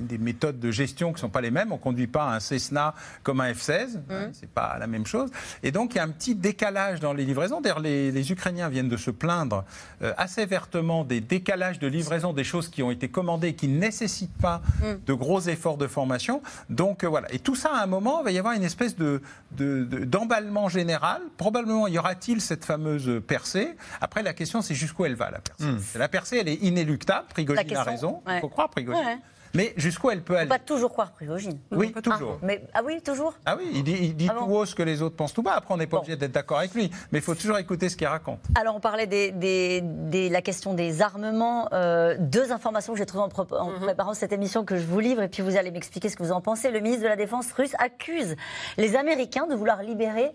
[0.00, 1.72] des méthodes de gestion qui ne sont pas les mêmes.
[1.72, 3.96] On ne conduit pas un Cessna comme un F-16.
[3.96, 4.32] Mmh.
[4.32, 5.30] Ce n'est pas la même chose.
[5.62, 7.60] Et donc, il y a un petit décalage dans les livraisons.
[7.60, 9.64] D'ailleurs, les, Ukrainiens viennent de se plaindre
[10.02, 13.66] euh, assez vertement des décalages de livraison des choses qui ont été commandées et qui
[13.66, 14.84] ne nécessitent pas mmh.
[15.06, 16.42] de gros efforts de formation.
[16.68, 17.32] Donc, euh, voilà.
[17.32, 19.20] Et tout ça, à un moment, il va y avoir une espèce de,
[19.56, 21.22] d'emballement général.
[21.36, 23.76] Probablement, y aura-t-il cette fameuse percée?
[24.00, 25.98] Après, la question, c'est jusqu'où elle va, la percée.
[25.98, 27.26] La percée, elle est inéluctable.
[27.28, 28.22] Prigogine question, a raison.
[28.26, 28.40] Il ouais.
[28.40, 29.04] faut croire Prigogine.
[29.04, 29.18] Ouais.
[29.52, 31.58] Mais jusqu'où elle peut aller Pas toujours croire Prigogine.
[31.72, 32.38] Oui, toujours.
[32.40, 34.76] Mais, ah oui, toujours Ah oui, il dit, il dit Ah bon tout haut ce
[34.76, 35.54] que les autres pensent tout bas.
[35.54, 36.02] Après, on n'est pas Bon.
[36.02, 36.88] obligé d'être d'accord avec lui.
[37.10, 38.38] Mais il faut toujours écouter ce qu'il raconte.
[38.54, 41.68] Alors, on parlait des, des- des- la question des armements.
[41.72, 45.00] Euh, deux informations que j'ai trouvées en, pro- en préparant cette émission que je vous
[45.00, 46.70] livre, et puis vous allez m'expliquer ce que vous en pensez.
[46.70, 48.36] Le ministre de la Défense russe accuse
[48.76, 50.30] les Américains de vouloir libérer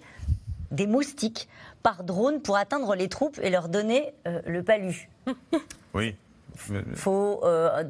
[0.72, 1.48] des moustiques
[1.86, 5.08] par drone pour atteindre les troupes et leur donner euh, le palu.
[5.94, 6.16] Oui.
[6.96, 7.84] Faut euh,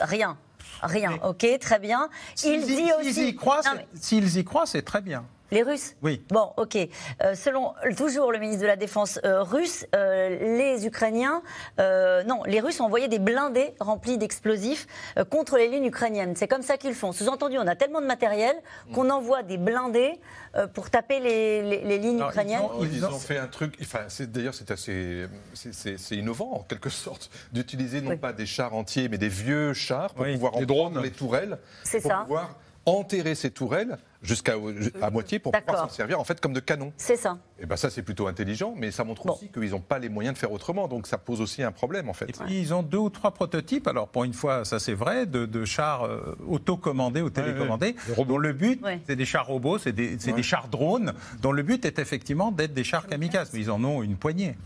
[0.00, 0.36] rien.
[0.82, 2.10] Rien, ok, très bien.
[2.44, 3.14] Il S'ils y, aussi.
[3.14, 5.24] s'ils y croient, Non, mais- y croient, c'est très bien.
[5.50, 5.94] Les Russes?
[6.02, 6.22] Oui.
[6.28, 6.76] Bon, ok.
[7.22, 11.42] Euh, selon toujours le ministre de la Défense euh, russe, euh, les Ukrainiens,
[11.80, 16.34] euh, non, les Russes ont envoyé des blindés remplis d'explosifs euh, contre les lignes ukrainiennes.
[16.36, 17.12] C'est comme ça qu'ils font.
[17.12, 18.54] Sous-entendu, on a tellement de matériel
[18.92, 20.20] qu'on envoie des blindés
[20.56, 22.60] euh, pour taper les, les- les lignes Alors, ils ukrainiennes.
[22.60, 26.62] ont- Ils, Ils ont- ont fait un truc, enfin, d'ailleurs c'est assez c'est- innovant en
[26.62, 28.16] quelque sorte d'utiliser non Oui.
[28.16, 31.02] pas des chars entiers mais des vieux chars pour Oui, pouvoir des drones.
[31.02, 32.20] les tourelles, C'est ça.
[32.22, 32.54] pouvoir
[32.86, 34.54] enterrer ces tourelles jusqu'à
[35.02, 36.92] à moitié pour pouvoir s'en servir en fait comme de canon.
[36.96, 37.38] C'est ça.
[37.60, 39.34] Et ben ça c'est plutôt intelligent, mais ça montre Bon.
[39.34, 42.08] aussi qu'ils n'ont pas les moyens de faire autrement, donc ça pose aussi un problème
[42.08, 42.30] en fait.
[42.30, 43.86] Et puis, ils ont deux ou trois prototypes.
[43.86, 47.94] Alors, pour une fois, ça c'est vrai, de, de chars euh, autocommandés ou télécommandés,
[48.26, 49.00] dont le but, Ouais.
[49.06, 50.36] c'est des chars robots, c'est des, c'est Ouais.
[50.36, 51.12] des chars drones,
[51.42, 53.50] dont le but est effectivement d'être des chars kamikazes.
[53.52, 54.56] Mais ils en ont une poignée.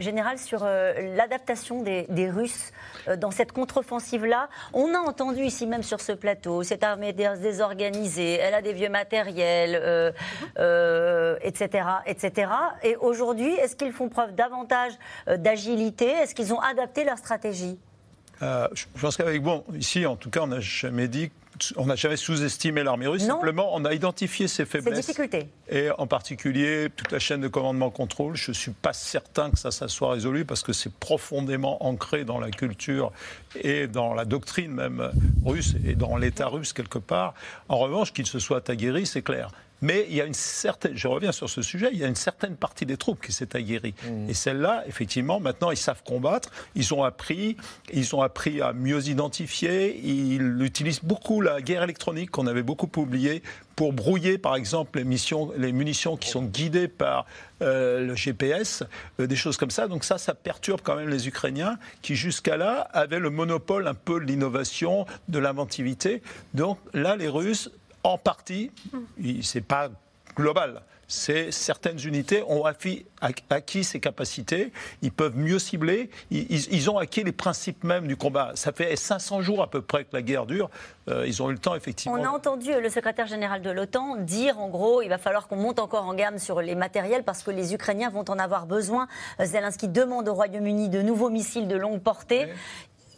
[0.00, 2.72] Général, sur euh, l'adaptation des, Russes
[3.08, 7.34] euh, dans cette contre-offensive-là, on a entendu ici même sur ce plateau, cette armée dé-
[7.40, 10.12] désorganisée, elle a des vieux matériels, euh,
[10.58, 12.50] euh, etc., etc.
[12.82, 14.92] Et aujourd'hui, est-ce qu'ils font preuve davantage
[15.26, 16.06] d'agilité?
[16.06, 17.78] Est-ce qu'ils ont adapté leur stratégie?
[18.42, 21.30] Euh, je pense qu'avec bon, ici en tout cas, on n'a jamais dit,
[21.76, 23.22] on n'a jamais sous-estimé l'armée russe.
[23.22, 23.34] Non.
[23.34, 25.06] Simplement, on a identifié ses Ces faiblesses.
[25.06, 29.58] difficultés Et en particulier, toute la chaîne de commandement-contrôle, je ne suis pas certain que
[29.58, 33.12] ça, ça soit résolu parce que c'est profondément ancré dans la culture
[33.60, 35.10] et dans la doctrine même
[35.44, 37.34] russe et dans l'État russe quelque part.
[37.68, 39.50] En revanche, qu'il se soit aguerri, c'est clair.
[39.82, 42.14] Mais il y a une certaine, je reviens sur ce sujet, il y a une
[42.14, 43.94] certaine partie des troupes qui s'est aguerrie.
[44.28, 47.56] Et celle-là, effectivement, maintenant, ils savent combattre, ils ont appris,
[47.92, 52.90] ils ont appris à mieux identifier, ils utilisent beaucoup la guerre électronique qu'on avait beaucoup
[53.00, 53.42] oubliée
[53.80, 57.24] pour brouiller, par exemple, les, missions, les munitions qui sont guidées par
[57.62, 58.84] euh, le GPS,
[59.18, 59.88] euh, des choses comme ça.
[59.88, 63.94] Donc ça, ça perturbe quand même les Ukrainiens qui, jusqu'à là, avaient le monopole un
[63.94, 66.20] peu de l'innovation, de l'inventivité.
[66.52, 67.70] Donc là, les Russes,
[68.02, 68.70] en partie,
[69.42, 69.90] c'est pas
[70.36, 70.82] global.
[71.12, 73.04] C'est certaines unités ont acquis,
[73.50, 78.52] acquis ces capacités, ils peuvent mieux cibler, ils, ont acquis les principes même du combat.
[78.54, 80.70] Ça fait 500 jours à peu près que la guerre dure,
[81.10, 82.16] Euh, ils ont eu le temps effectivement.
[82.18, 85.56] On a entendu le secrétaire général de l'OTAN dire en gros il va falloir qu'on
[85.56, 89.08] monte encore en gamme sur les matériels parce que les Ukrainiens vont en avoir besoin.
[89.42, 92.48] Zelensky demande au Royaume-Uni de nouveaux missiles de longue portée.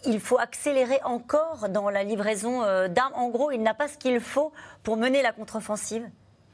[0.05, 3.15] Il faut accélérer encore dans la livraison euh, d'armes.
[3.15, 6.05] En gros, il n'a pas ce qu'il faut pour mener la contre-offensive.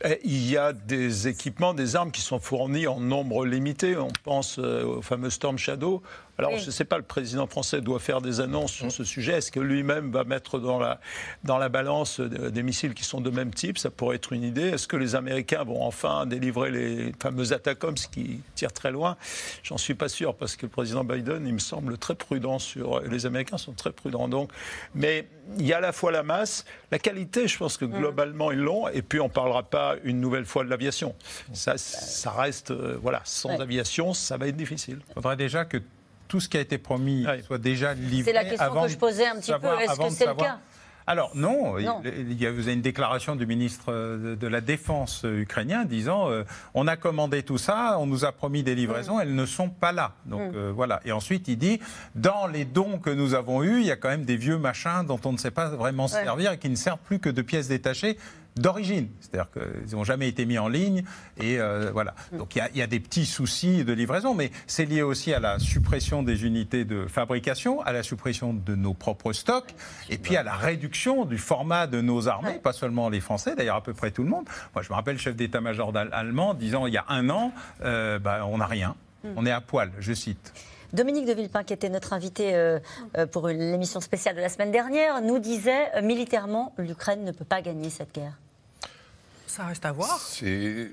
[0.04, 3.96] Et Il y a des équipements, des armes qui sont fournies en nombre limité.
[3.96, 6.02] On pense euh, au fameux Storm Shadow.
[6.38, 6.60] Alors, Oui.
[6.60, 9.32] je ne sais pas, le président français doit faire des annonces sur ce sujet.
[9.38, 11.00] Est-ce que lui-même va mettre dans la,
[11.42, 13.76] dans la balance euh, des missiles qui sont de même type?
[13.76, 14.68] Ça pourrait être une idée.
[14.68, 19.16] Est-ce que les Américains vont enfin délivrer les fameux Atacoms qui tirent très loin?
[19.64, 23.00] J'en suis pas sûr parce que le président Biden, il me semble très prudent sur.
[23.00, 24.28] Les Américains sont très prudents.
[24.28, 24.52] Donc,
[24.94, 25.26] mais
[25.58, 27.48] il y a à la fois la masse, la qualité.
[27.48, 28.86] Je pense que globalement ils l'ont.
[28.88, 31.16] Et puis on parlera pas une nouvelle fois de l'aviation.
[31.52, 33.22] Ça, ça reste euh, voilà.
[33.24, 33.60] Sans Ouais.
[33.62, 35.00] aviation, ça va être difficile.
[35.08, 35.78] Il faudrait déjà que
[36.28, 38.22] tout ce qui a été promis soit déjà livré.
[38.24, 39.82] C'est la question avant que je posais un petit savoir- peu.
[39.82, 40.58] Est-ce que c'est le cas
[41.06, 42.02] Alors non, Non.
[42.04, 45.86] Il, il y a, vous avez une déclaration du ministre de, de la Défense ukrainien
[45.86, 49.20] disant euh, on a commandé tout ça, on nous a promis des livraisons, Mm.
[49.22, 50.12] elles ne sont pas là.
[50.26, 51.00] Donc euh, voilà.
[51.06, 51.80] Et ensuite il dit
[52.14, 55.04] dans les dons que nous avons eus, il y a quand même des vieux machins
[55.06, 56.24] dont on ne sait pas vraiment se Ouais.
[56.24, 58.18] servir et qui ne servent plus que de pièces détachées
[58.58, 59.08] d'origine.
[59.20, 61.04] C'est-à-dire qu'ils n'ont jamais été mis en ligne.
[61.40, 62.14] Et euh, voilà.
[62.32, 65.02] Donc il y, a, il y a des petits soucis de livraison, mais c'est lié
[65.02, 69.74] aussi à la suppression des unités de fabrication, à la suppression de nos propres stocks,
[70.10, 73.76] et puis à la réduction du format de nos armées, pas seulement les Français, d'ailleurs
[73.76, 74.44] à peu près tout le monde.
[74.74, 77.52] Moi, je me rappelle le chef d'état-major allemand disant il y a un an,
[77.84, 78.94] euh, bah, on n'a rien.
[79.36, 80.52] On est à poil, je cite.
[80.92, 82.78] Dominique de Villepin, qui était notre invité euh,
[83.30, 87.90] pour l'émission spéciale de la semaine dernière, nous disait militairement l'Ukraine ne peut pas gagner
[87.90, 88.38] cette guerre.
[89.48, 90.20] Ça reste à voir.
[90.20, 90.90] C'est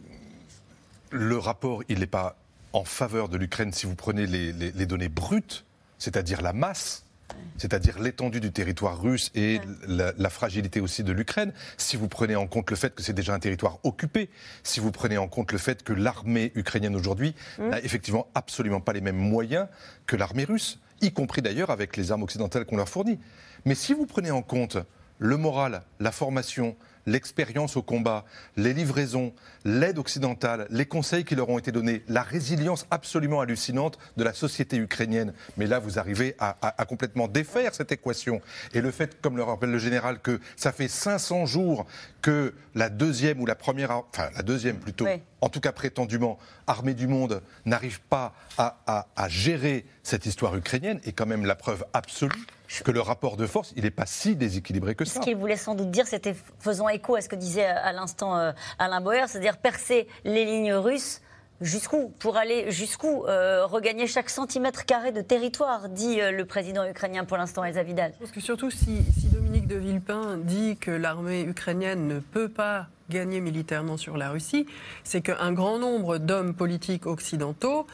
[1.11, 2.35] le rapport, il n'est pas
[2.73, 5.65] en faveur de l'Ukraine si vous prenez les, les- les données brutes,
[5.99, 7.03] c'est-à-dire la masse.
[7.57, 12.45] c'est-à-dire l'étendue du territoire russe et la, fragilité aussi de l'Ukraine, si vous prenez en
[12.47, 14.29] compte le fait que c'est déjà un territoire occupé,
[14.63, 17.69] si vous prenez en compte le fait que l'armée ukrainienne aujourd'hui mmh.
[17.69, 19.67] n'a effectivement absolument pas les mêmes moyens
[20.05, 23.19] que l'armée russe, y compris d'ailleurs avec les armes occidentales qu'on leur fournit.
[23.65, 24.77] Mais si vous prenez en compte
[25.17, 28.25] le moral, la formation, l'expérience au combat,
[28.57, 33.97] les livraisons, l'aide occidentale, les conseils qui leur ont été donnés, la résilience absolument hallucinante
[34.17, 35.33] de la société ukrainienne.
[35.57, 38.41] Mais là, vous arrivez à, complètement défaire cette équation.
[38.73, 41.85] Et le fait, comme le rappelle le général, que ça fait 500 jours
[42.21, 45.07] que la deuxième ou la première, enfin la deuxième plutôt,
[45.41, 50.99] en tout cas prétendument, armée du monde n'arrive pas à, à gérer cette histoire ukrainienne
[51.03, 52.45] est quand même la preuve absolue
[52.83, 55.15] que le rapport de force, il n'est pas si déséquilibré que ça.
[55.15, 58.37] Ce qu'il voulait sans doute dire, c'était faisant écho à ce que disait à l'instant
[58.37, 61.21] euh, Alain Boer, c'est-à-dire percer les lignes russes
[61.61, 66.83] Jusqu'où Pour aller jusqu'où euh, Regagner chaque centimètre carré de territoire, dit euh, le président
[66.85, 68.11] ukrainien pour l'instant, Elsa Vidal.
[68.15, 72.49] Je pense que surtout si, si Dominique de Villepin dit que l'armée ukrainienne ne peut
[72.49, 74.65] pas gagner militairement sur la Russie,
[75.03, 77.87] c'est qu'un grand nombre d'hommes politiques occidentaux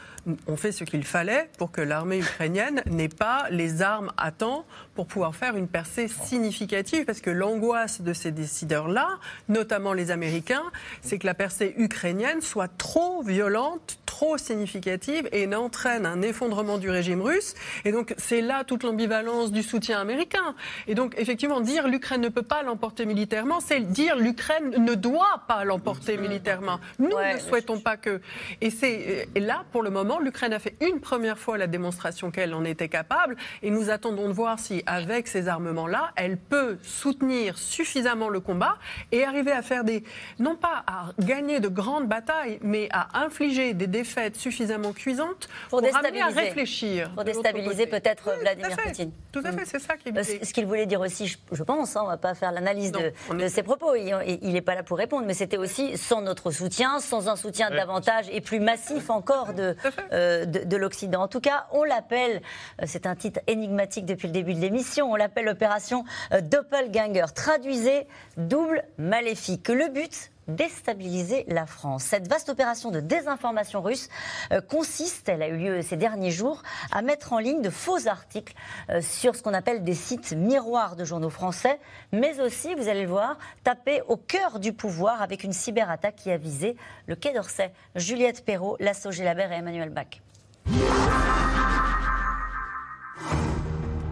[0.46, 4.64] ont fait ce qu'il fallait pour que l'armée ukrainienne n'ait pas les armes à temps
[4.94, 7.04] pour pouvoir faire une percée significative.
[7.04, 9.08] Parce que l'angoisse de ces décideurs-là,
[9.48, 10.64] notamment les Américains,
[11.00, 16.90] c'est que la percée ukrainienne soit trop violente, trop significative et n'entraîne un effondrement du
[16.90, 17.54] régime russe.
[17.84, 20.54] Et donc c'est là toute l'ambivalence du soutien américain.
[20.86, 25.42] Et donc effectivement, dire l'Ukraine ne peut pas l'emporter militairement, c'est dire l'Ukraine ne doit
[25.48, 26.78] pas l'emporter militairement.
[26.98, 28.20] Nous ne souhaitons pas que.
[28.60, 32.54] Et, c'est, là, pour le moment, l'Ukraine a fait une première fois la démonstration qu'elle
[32.54, 33.36] en était capable.
[33.62, 38.78] Et nous attendons de voir si, avec ces armements-là, elle peut soutenir suffisamment le combat
[39.10, 40.04] et arriver à faire des.
[40.38, 45.80] non pas à gagner de grandes batailles, mais à infliger des défaites suffisamment cuisantes pour,
[45.80, 47.10] pour amener à réfléchir.
[47.14, 49.12] Pour déstabiliser peut-être Vladimir Poutine.
[49.32, 52.06] Tout à fait, c'est ça qu'il Ce qu'il voulait dire aussi, je, pense, hein, on
[52.06, 55.26] ne va pas faire l'analyse de, de ses propos, il n'est pas là pour répondre,
[55.26, 59.76] mais c'était aussi sans notre soutien, sans un soutien davantage et plus massif encore de,
[60.12, 61.22] euh, de, l'Occident.
[61.22, 62.42] En tout cas, on l'appelle,
[62.80, 67.26] euh, c'est un titre énigmatique depuis le début de l'émission, on l'appelle opération euh, Doppelganger.
[67.34, 69.68] Traduisez double maléfique.
[69.68, 72.04] Le but, déstabiliser la France.
[72.04, 74.08] Cette vaste opération de désinformation russe
[74.52, 78.08] euh, consiste, elle a eu lieu ces derniers jours, à mettre en ligne de faux
[78.08, 78.54] articles
[78.90, 81.78] euh, sur ce qu'on appelle des sites miroirs de journaux français,
[82.12, 86.30] mais aussi, vous allez le voir, taper au cœur du pouvoir avec une cyberattaque qui
[86.30, 86.76] a visé
[87.06, 87.72] le Quai d'Orsay.
[87.94, 90.20] Juliette Perrault, Lasso Gélabert et Emmanuel Bach.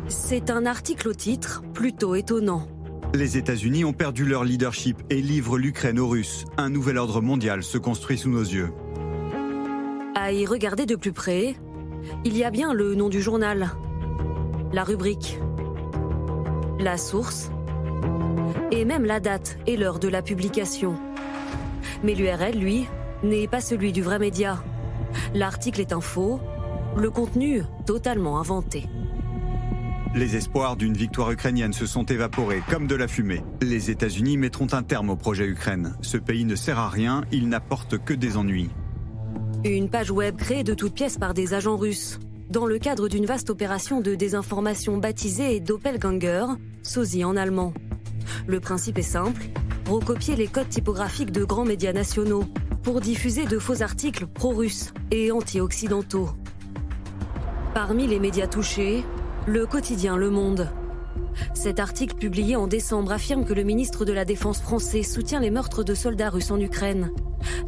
[0.08, 2.66] C'est un article au titre plutôt étonnant.
[3.12, 6.44] Les États-Unis ont perdu leur leadership et livrent l'Ukraine aux Russes.
[6.56, 8.70] Un nouvel ordre mondial se construit sous nos yeux.
[10.14, 11.56] À y regarder de plus près,
[12.24, 13.70] il y a bien le nom du journal,
[14.72, 15.40] la rubrique,
[16.78, 17.50] la source
[18.70, 20.94] et même la date et l'heure de la publication.
[22.04, 22.86] Mais l'URL, lui,
[23.24, 24.62] n'est pas celui du vrai média.
[25.34, 26.38] L'article est un faux,
[26.96, 28.86] le contenu totalement inventé.
[30.12, 33.44] Les espoirs d'une victoire ukrainienne se sont évaporés comme de la fumée.
[33.62, 35.94] Les États-Unis mettront un terme au projet Ukraine.
[36.00, 38.70] Ce pays ne sert à rien, il n'apporte que des ennuis.
[39.64, 42.18] Une page web créée de toutes pièces par des agents russes,
[42.50, 46.46] dans le cadre d'une vaste opération de désinformation baptisée Doppelganger,
[46.82, 47.72] sosie en allemand.
[48.48, 49.44] Le principe est simple,
[49.88, 52.46] recopier les codes typographiques de grands médias nationaux
[52.82, 56.30] pour diffuser de faux articles pro-russes et anti-occidentaux.
[57.74, 59.04] Parmi les médias touchés,
[59.46, 60.68] le quotidien Le Monde.
[61.54, 65.50] Cet article publié en décembre affirme que le ministre de la Défense français soutient les
[65.50, 67.10] meurtres de soldats russes en Ukraine.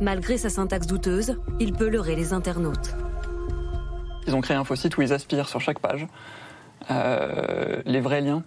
[0.00, 2.94] Malgré sa syntaxe douteuse, il peut leurrer les internautes.
[4.26, 6.06] Ils ont créé un faux site où ils aspirent sur chaque page
[6.90, 8.42] euh, les vrais liens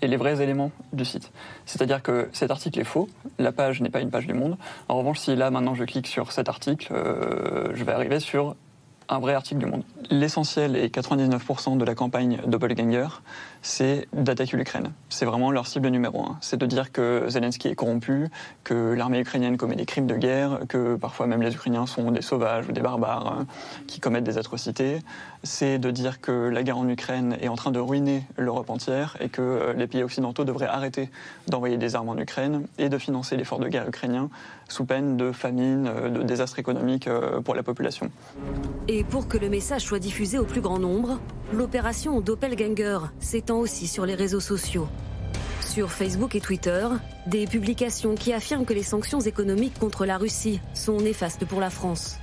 [0.00, 1.30] et les vrais éléments du site.
[1.66, 3.08] C'est-à-dire que cet article est faux,
[3.38, 4.56] la page n'est pas une page du monde.
[4.88, 8.56] En revanche, si là maintenant je clique sur cet article, euh, je vais arriver sur
[9.08, 9.84] un vrai article du Monde.
[10.10, 13.08] L'essentiel et 99% de la campagne Doppelganger,
[13.62, 14.92] c'est d'attaquer l'Ukraine.
[15.08, 16.36] C'est vraiment leur cible numéro un.
[16.40, 18.28] C'est de dire que Zelensky est corrompu,
[18.64, 22.22] que l'armée ukrainienne commet des crimes de guerre, que parfois même les Ukrainiens sont des
[22.22, 23.46] sauvages ou des barbares hein,
[23.86, 24.98] qui commettent des atrocités.
[25.44, 29.16] C'est de dire que la guerre en Ukraine est en train de ruiner l'Europe entière
[29.20, 31.10] et que euh, les pays occidentaux devraient arrêter
[31.48, 34.28] d'envoyer des armes en Ukraine et de financer l'effort de guerre ukrainien
[34.68, 38.10] sous peine de famine, euh, de désastre économique euh, pour la population.
[38.88, 41.20] Et pour que le message soit diffusé au plus grand nombre,
[41.52, 44.88] l'opération Doppelganger s'étend aussi sur les réseaux sociaux.
[45.60, 46.86] Sur Facebook et Twitter,
[47.26, 51.70] des publications qui affirment que les sanctions économiques contre la Russie sont néfastes pour la
[51.70, 52.16] France.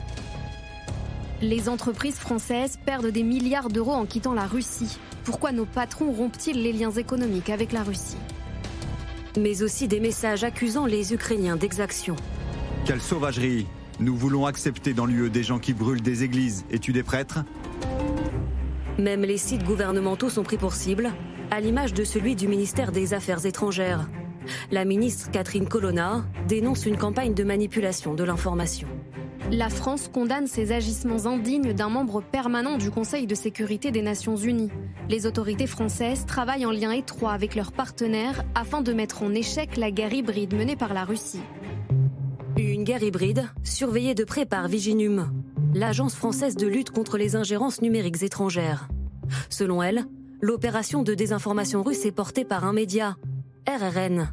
[1.42, 5.00] Les entreprises françaises perdent des milliards d'euros en quittant la Russie.
[5.24, 8.18] pourquoi nos patrons rompent-ils les liens économiques avec la Russie?
[9.38, 12.16] Mais aussi des messages accusant les Ukrainiens d'exaction.
[12.86, 13.68] Quelle sauvagerie
[14.00, 17.40] Nous voulons accepter dans l'UE des gens qui brûlent des églises et tuent des prêtres?
[19.00, 21.10] Même les sites gouvernementaux sont pris pour cible,
[21.52, 24.10] à l'image de celui du ministère des Affaires étrangères.
[24.72, 28.90] La ministre Catherine Colonna dénonce une campagne de manipulation de l'information.
[29.52, 34.36] La France condamne ces agissements indignes d'un membre permanent du Conseil de sécurité des Nations
[34.36, 34.72] Unies.
[35.08, 39.78] Les autorités françaises travaillent en lien étroit avec leurs partenaires afin de mettre en échec
[39.78, 41.42] la guerre hybride menée par la Russie.
[42.58, 45.32] Une guerre hybride surveillée de près par Viginum,
[45.74, 48.88] l'agence française de lutte contre les ingérences numériques étrangères.
[49.50, 50.06] Selon elle,
[50.42, 53.18] l'opération de désinformation russe est portée par un média,
[53.68, 54.32] RRN.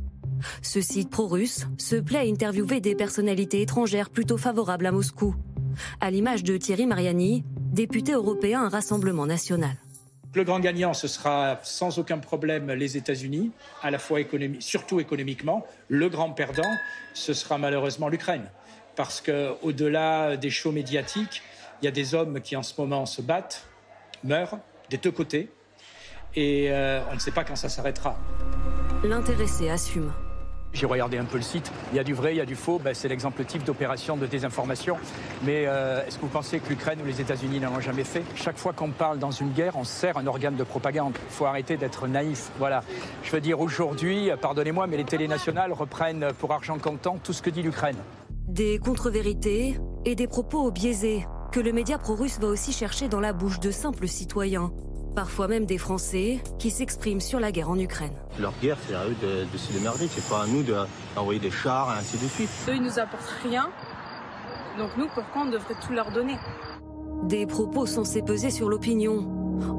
[0.62, 5.34] Ce site pro-russe se plaît à interviewer des personnalités étrangères plutôt favorables à Moscou,
[6.00, 9.76] à l'image de Thierry Mariani, député européen à Rassemblement national.
[10.34, 14.20] Le grand gagnant, ce sera sans aucun problème les États-Unis, à la fois
[14.58, 15.64] surtout économiquement.
[15.88, 16.70] Le grand perdant,
[17.14, 18.44] ce sera malheureusement l'Ukraine,
[18.96, 21.42] parce que au-delà des shows médiatiques,
[21.80, 23.66] il y a des hommes qui en ce moment se battent,
[24.24, 24.58] meurent
[24.90, 25.50] des deux côtés,
[26.34, 28.16] et euh, on ne sait pas quand ça s'arrêtera.
[29.04, 30.12] L'intéressé assume.
[30.72, 31.72] J'ai regardé un peu le site.
[31.92, 32.78] Il y a du vrai, il y a du faux.
[32.78, 34.98] Ben, c'est l'exemple type d'opération de désinformation.
[35.42, 38.22] Mais euh, est-ce que vous pensez que l'Ukraine ou les États-Unis n'en ont jamais fait?
[38.34, 41.14] Chaque fois qu'on parle dans une guerre, on sert un organe de propagande.
[41.30, 42.50] Il faut arrêter d'être naïf.
[42.58, 42.82] Voilà.
[43.22, 47.40] Je veux dire, aujourd'hui, pardonnez-moi, mais les télés nationales reprennent pour argent comptant tout ce
[47.40, 47.96] que dit l'Ukraine.
[48.48, 53.32] Des contre-vérités et des propos biaisés que le média pro-russe va aussi chercher dans la
[53.32, 54.72] bouche de simples citoyens
[55.16, 58.12] parfois même des Français, qui s'expriment sur la guerre en Ukraine.
[58.38, 61.50] Leur guerre, c'est à eux de, de se démerder, c'est pas à nous d'envoyer des
[61.50, 62.50] chars et ainsi de suite.
[62.68, 63.70] Eux, ils nous apportent rien,
[64.76, 66.36] donc nous, pourquoi on devrait tout leur donner?
[67.22, 69.26] Des propos censés peser sur l'opinion.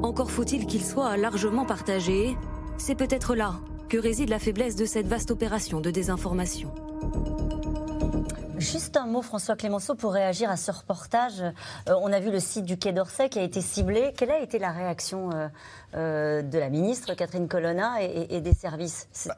[0.02, 2.36] Encore faut-il qu'ils soient largement partagés.
[2.76, 6.72] C'est peut-être là que réside la faiblesse de cette vaste opération de désinformation.
[8.58, 11.40] Juste un mot, François Clémenceau, pour réagir à ce reportage.
[11.40, 14.12] Euh, on a vu le site du Quai d'Orsay qui a été ciblé.
[14.16, 15.48] Quelle a été la réaction euh,
[15.94, 19.08] euh, de la ministre Catherine Colonna et, des services?
[19.26, 19.36] Bah,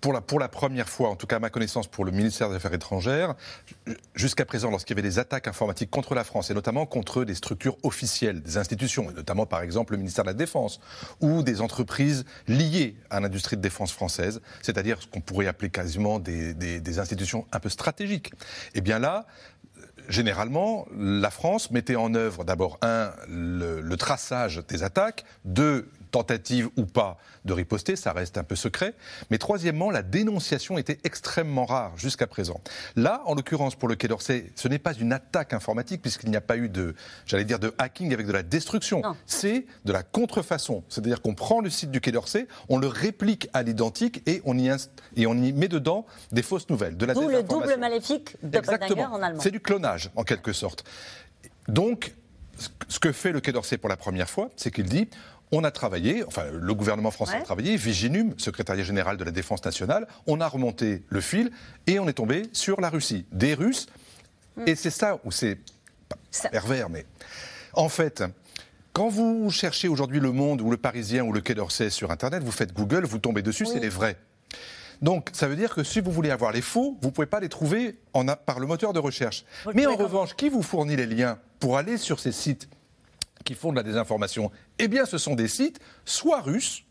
[0.00, 2.74] pour la, première fois, en tout cas à ma connaissance, pour le ministère des Affaires
[2.74, 3.34] étrangères,
[4.14, 7.34] jusqu'à présent, lorsqu'il y avait des attaques informatiques contre la France, et notamment contre des
[7.34, 10.80] structures officielles, des institutions, notamment par exemple le ministère de la Défense,
[11.20, 16.20] ou des entreprises liées à l'industrie de défense française, c'est-à-dire ce qu'on pourrait appeler quasiment
[16.20, 18.32] des, institutions un peu stratégiques,
[18.74, 19.26] eh bien là,
[20.08, 26.84] généralement, la France mettait en œuvre d'abord, un, le, traçage des attaques, deux, tentative ou
[26.84, 28.94] pas de riposter, ça reste un peu secret.
[29.30, 32.60] Mais troisièmement, la dénonciation était extrêmement rare jusqu'à présent.
[32.96, 36.36] Là, en l'occurrence, pour le Quai d'Orsay, ce n'est pas une attaque informatique puisqu'il n'y
[36.36, 36.94] a pas eu de,
[37.26, 39.02] j'allais dire, de hacking avec de la destruction.
[39.26, 40.84] C'est de la contrefaçon.
[40.88, 44.58] C'est-à-dire qu'on prend le site du Quai d'Orsay, on le réplique à l'identique et on
[44.58, 44.68] y,
[45.16, 48.58] et on y met dedans des fausses nouvelles, de la D'où le double maléfique de
[48.58, 49.40] en allemand.
[49.40, 50.84] C'est du clonage, en quelque sorte.
[51.68, 52.14] Donc,
[52.88, 55.08] ce que fait le Quai d'Orsay pour la première fois, c'est qu'il dit
[55.52, 59.64] on a travaillé, enfin le gouvernement français a travaillé, Viginum, secrétariat général de la Défense
[59.64, 61.50] nationale, on a remonté le fil
[61.86, 63.26] et on est tombé sur la Russie.
[63.32, 63.86] Des Russes,
[64.56, 64.64] hmm.
[64.66, 65.58] et c'est ça où c'est
[66.50, 67.06] pervers, mais
[67.72, 68.24] en fait,
[68.92, 72.42] quand vous cherchez aujourd'hui Le Monde ou Le Parisien ou le Quai d'Orsay sur Internet,
[72.42, 74.16] vous faites Google, vous tombez dessus, c'est les vrais.
[75.00, 77.38] Donc, ça veut dire que si vous voulez avoir les faux, vous ne pouvez pas
[77.38, 79.44] les trouver en par le moteur de recherche.
[79.74, 82.68] Mais en revanche, qui vous fournit les liens pour aller sur ces sites
[83.48, 86.84] qui font de la désinformation Eh bien, ce sont des sites soit russes,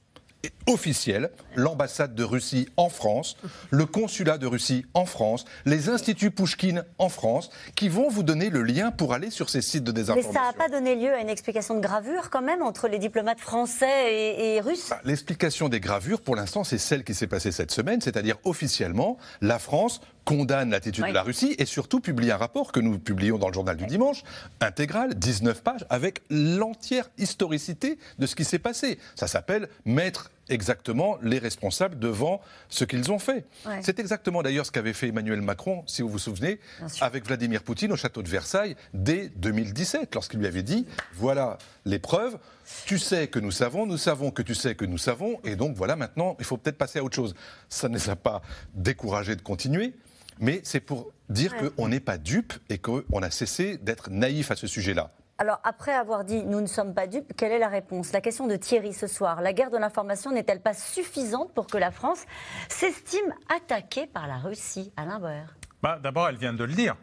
[0.66, 3.38] officiels, l'ambassade de Russie en France,
[3.70, 8.50] le consulat de Russie en France, les instituts Pouchkine en France, qui vont vous donner
[8.50, 10.32] le lien pour aller sur ces sites de désinformation.
[10.32, 12.98] Mais ça n'a pas donné lieu à une explication de gravure quand même entre les
[12.98, 14.90] diplomates français et, russes?
[14.90, 19.18] Bah, L'explication des gravures, pour l'instant, c'est celle qui s'est passée cette semaine, c'est-à-dire officiellement,
[19.42, 23.38] la France condamne l'attitude de la Russie et surtout publie un rapport que nous publions
[23.38, 24.24] dans le journal du dimanche,
[24.60, 29.00] intégral, 19 pages, avec l'entière historicité de ce qui s'est passé.
[29.16, 33.46] Ça s'appelle Mettre exactement les responsables devant ce qu'ils ont fait.
[33.82, 36.60] C'est exactement d'ailleurs ce qu'avait fait Emmanuel Macron, si vous vous souvenez,
[37.00, 42.00] avec Vladimir Poutine au château de Versailles dès 2017, lorsqu'il lui avait dit voilà les
[42.00, 42.38] preuves,
[42.86, 45.78] tu sais que nous savons, nous savons que tu sais que nous savons, et donc
[45.78, 47.34] voilà maintenant, il faut peut-être passer à autre chose.
[47.70, 48.42] Ça ne les a pas
[48.74, 49.94] découragés de continuer.
[50.40, 54.56] Mais c'est pour dire qu'on n'est pas dupe et qu'on a cessé d'être naïf à
[54.56, 55.12] ce sujet-là.
[55.40, 58.12] Alors, après avoir dit nous ne sommes pas dupes, quelle est la réponse?
[58.12, 59.42] La question de Thierry ce soir.
[59.42, 62.26] La guerre de l'information n'est-elle pas suffisante pour que la France
[62.70, 64.92] s'estime attaquée par la Russie?
[64.98, 65.46] Alain Boer
[65.84, 66.96] bah, D'abord, elle vient de le dire.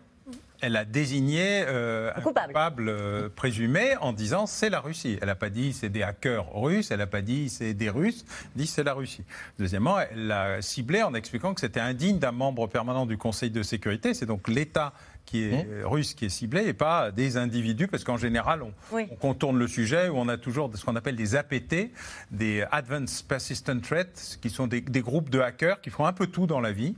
[0.64, 2.46] Elle a désigné euh, un Coupable.
[2.48, 5.18] coupable euh, présumé en disant c'est la Russie.
[5.20, 8.24] Elle n'a pas dit c'est des hackers russes, elle n'a pas dit c'est des Russes,
[8.54, 9.24] elle dit c'est la Russie.
[9.58, 13.62] Deuxièmement, elle l'a ciblé en expliquant que c'était indigne d'un membre permanent du Conseil de
[13.62, 14.14] sécurité.
[14.14, 14.94] C'est donc l'État
[15.26, 18.72] qui est euh, russe qui est ciblé et pas des individus parce qu'en général on,
[18.92, 19.06] Oui.
[19.10, 21.90] on contourne le sujet où on a toujours ce qu'on appelle des APT,
[22.30, 26.26] des Advanced Persistent Threats, qui sont des, des groupes de hackers qui font un peu
[26.26, 26.94] tout dans la vie,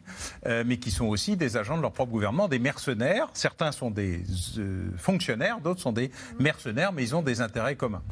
[0.47, 3.29] euh, mais qui sont aussi des agents de leur propre gouvernement, des mercenaires.
[3.33, 4.22] Certains sont des
[4.59, 6.11] euh, fonctionnaires, d'autres sont des
[6.41, 8.03] mercenaires, mais ils ont des intérêts communs.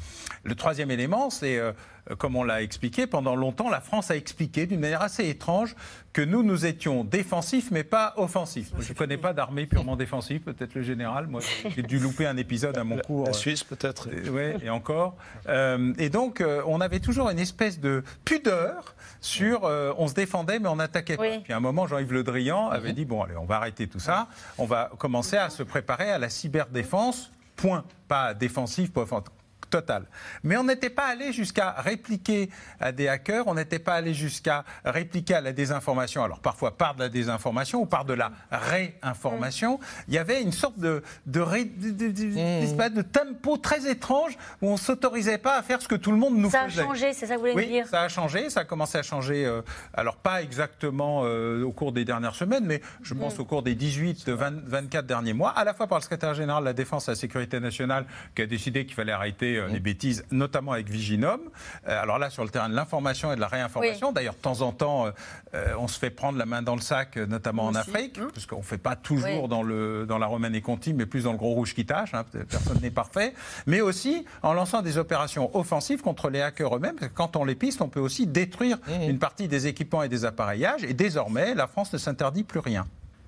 [0.44, 1.72] Le troisième élément, c'est euh,
[2.18, 5.74] comme on l'a expliqué, pendant longtemps, la France a expliqué d'une manière assez étrange
[6.12, 8.70] que nous, nous étions défensifs, mais pas offensifs.
[8.78, 11.26] Je ne connais pas d'armée purement défensive, peut-être le général.
[11.26, 11.40] Moi,
[11.74, 13.24] j'ai dû louper un épisode à mon cours.
[13.24, 14.08] La euh, Suisse, peut-être.
[14.30, 15.16] oui, et encore.
[15.48, 19.64] Euh, et donc, euh, on avait toujours une espèce de pudeur sur.
[19.64, 21.38] euh, on se défendait, mais on n'attaquait pas.
[21.42, 23.98] Puis à un moment, Jean-Yves Le Drian avait dit bon, allez, on va arrêter tout
[24.00, 24.28] ça.
[24.58, 27.30] On va commencer à se préparer à la cyberdéfense.
[27.56, 27.84] Point.
[28.08, 29.30] Pas défensive, pas offensive.
[29.74, 30.04] Total.
[30.44, 32.48] Mais on n'était pas allé jusqu'à répliquer
[32.78, 36.94] à des hackers, on n'était pas allé jusqu'à répliquer à la désinformation, alors parfois par
[36.94, 39.80] de la désinformation ou par de la réinformation.
[40.06, 44.36] Il y avait une sorte de, de, ré- de- de- de- de tempo très étrange
[44.62, 46.68] où on ne s'autorisait pas à faire ce que tout le monde nous Ça a
[46.68, 46.82] faisait.
[46.84, 47.88] changé, c'est ça que vous voulez Oui, dire?
[47.88, 49.60] ça a changé, ça a commencé à changer, euh,
[49.92, 53.74] alors pas exactement euh, au cours des dernières semaines, mais je pense au cours des
[53.74, 57.08] 18, 20, 24 derniers mois, à la fois par le secrétaire général de la Défense
[57.08, 58.04] et de la Sécurité nationale
[58.36, 61.40] qui a décidé qu'il fallait arrêter euh, les bêtises, notamment avec Viginum.
[61.88, 64.60] Euh, alors là, sur le terrain de l'information et de la réinformation, d'ailleurs, de temps
[64.60, 65.06] en temps,
[65.54, 67.78] euh, on se fait prendre la main dans le sac, notamment en Aussi.
[67.78, 69.48] Afrique, parce qu'on ne fait pas toujours Oui.
[69.48, 72.14] dans, le, dans la Romaine et Conti, mais plus dans le gros rouge qui tâche,
[72.14, 73.34] hein, personne n'est parfait,
[73.66, 77.44] mais aussi en lançant des opérations offensives contre les hackers eux-mêmes, parce que quand on
[77.44, 81.54] les piste, on peut aussi détruire une partie des équipements et des appareillages, et désormais,
[81.54, 82.86] la France ne s'interdit plus rien.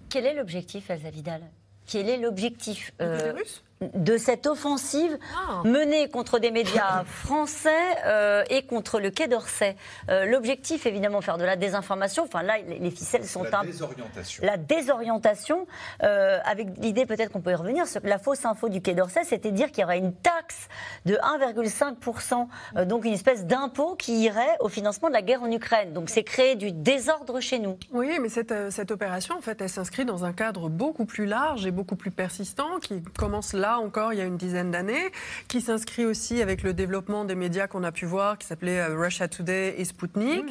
[0.09, 1.43] Quel est l'objectif, Elsa Vidal?
[1.87, 3.63] Quel est l'objectif euh, Des Russes
[3.95, 5.61] de cette offensive Ah.
[5.65, 7.71] menée contre des médias français
[8.07, 9.77] euh, et contre le Quai d'Orsay
[10.09, 12.25] Euh, L'objectif, évidemment, faire de la désinformation.
[12.25, 14.45] Enfin, là, les les ficelles sont un désorientation.
[14.47, 15.67] la désorientation,
[16.03, 19.25] euh, avec l'idée peut-être qu'on peut y revenir, sur la fausse info du Quai d'Orsay,
[19.25, 20.69] c'était dire qu'il y aurait une taxe
[21.05, 25.51] de 1,5%, euh, donc une espèce d'impôt qui irait au financement de la guerre en
[25.51, 25.93] Ukraine.
[25.93, 27.77] Donc c'est créer du désordre chez nous.
[27.93, 31.67] Oui, mais cette, cette opération, en fait, elle s'inscrit dans un cadre beaucoup plus large
[31.67, 35.13] et beaucoup plus persistant, qui commence là encore il y a une dizaine d'années,
[35.49, 38.97] qui s'inscrit aussi avec le développement des médias qu'on a pu voir, qui s'appelait euh,
[38.97, 40.45] Russia Today et Sputnik.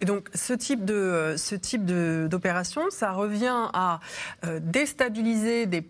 [0.00, 4.00] Et donc, ce type de, euh, ce type d'opération, ça revient à
[4.44, 5.84] euh, déstabiliser des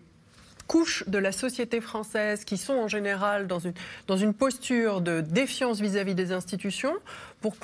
[0.67, 3.73] couches de la société française qui sont en général dans une,
[4.07, 6.95] dans une posture de défiance vis-à-vis des institutions
[7.45, 7.59] pour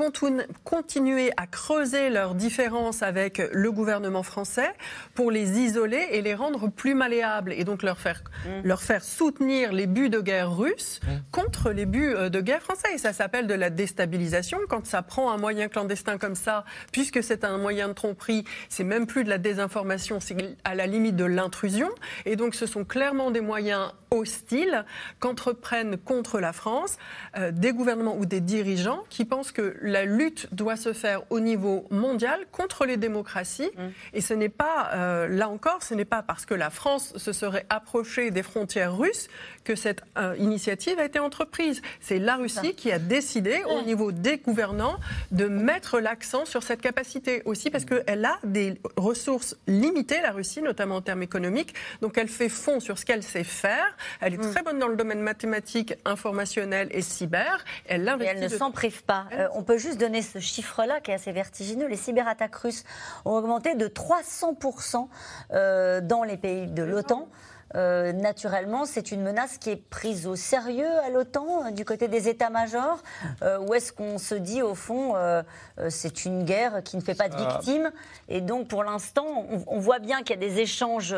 [0.64, 4.70] continuer à creuser leurs différences avec le gouvernement français,
[5.16, 8.22] pour les isoler et les rendre plus malléables et donc leur faire,
[8.64, 11.00] leur faire soutenir les buts de guerre russes
[11.32, 12.90] contre les buts euh, de guerre français.
[12.94, 14.60] Et ça s'appelle de la déstabilisation.
[14.70, 18.84] Quand ça prend un moyen clandestin comme ça, puisque c'est un moyen de tromperie, c'est
[18.84, 21.90] même plus de la désinformation, c'est à la limite de l'intrusion.
[22.26, 24.86] Et donc ce sont clairement des moyens hostiles
[25.20, 26.98] qu'entreprennent contre la France
[27.38, 31.40] euh, des gouvernements ou des dirigeants qui pensent que la lutte doit se faire au
[31.40, 33.70] niveau mondial contre les démocraties.
[34.14, 37.34] Et ce n'est pas, euh, là encore, ce n'est pas parce que la France se
[37.34, 39.28] serait approchée des frontières russes
[39.64, 41.82] que cette euh, initiative a été entreprise.
[42.00, 44.98] C'est la Russie qui a décidé, au niveau des gouvernants,
[45.32, 50.62] de mettre l'accent sur cette capacité aussi parce qu'elle a des ressources limitées, la Russie,
[50.62, 51.74] notamment en termes économiques.
[52.02, 53.96] Donc elle fait fond sur ce qu'elle sait faire.
[54.20, 57.64] Elle est très bonne dans le domaine mathématique, informationnel et cyber.
[57.86, 59.26] Elle Et elle ne de- s'en prive pas.
[59.34, 61.88] Euh, on peut juste donner ce chiffre-là qui est assez vertigineux.
[61.88, 62.84] Les cyberattaques russes
[63.26, 65.08] ont augmenté de 300%
[65.52, 67.28] euh, dans les pays de l'OTAN.
[67.76, 72.08] Euh, naturellement, c'est une menace qui est prise au sérieux à l'OTAN, euh, du côté
[72.08, 73.02] des états-majors,
[73.44, 75.42] euh, ou est-ce qu'on se dit au fond, euh,
[75.90, 77.92] c'est une guerre qui ne fait pas de victimes.
[78.28, 81.16] Et donc, pour l'instant, on, on voit bien qu'il y a des échanges,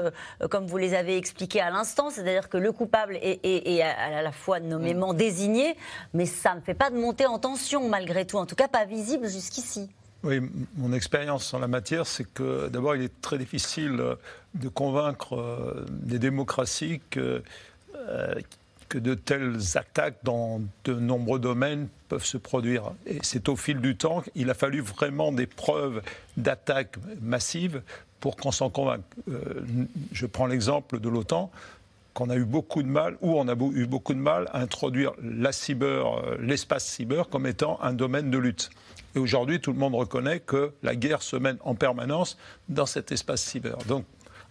[0.51, 4.21] comme vous les avez expliqués à l'instant, c'est-à-dire que le coupable est, est- est à,
[4.21, 5.75] la fois nommément désigné,
[6.13, 8.85] mais ça ne fait pas de montée en tension, malgré tout, en tout cas pas
[8.85, 9.89] visible jusqu'ici.
[10.23, 10.39] Oui,
[10.77, 14.01] mon expérience en la matière, c'est que d'abord, il est très difficile
[14.53, 17.43] de convaincre euh, des démocraties que,
[17.95, 18.35] euh,
[18.89, 22.91] que de telles attaques dans de nombreux domaines peuvent se produire.
[23.05, 26.01] Et c'est au fil du temps qu'il a fallu vraiment des preuves
[26.37, 27.81] d'attaques massives
[28.19, 29.03] pour qu'on s'en convainque.
[29.29, 29.65] Euh,
[30.11, 31.51] je prends l'exemple de l'OTAN
[32.13, 35.13] qu'on a eu beaucoup de mal, ou on a eu beaucoup de mal à introduire
[35.23, 38.69] euh, l'espace cyber comme étant un domaine de lutte.
[39.15, 42.37] Et aujourd'hui, tout le monde reconnaît que la guerre se mène en permanence
[42.69, 43.77] dans cet espace cyber.
[43.87, 44.05] Donc,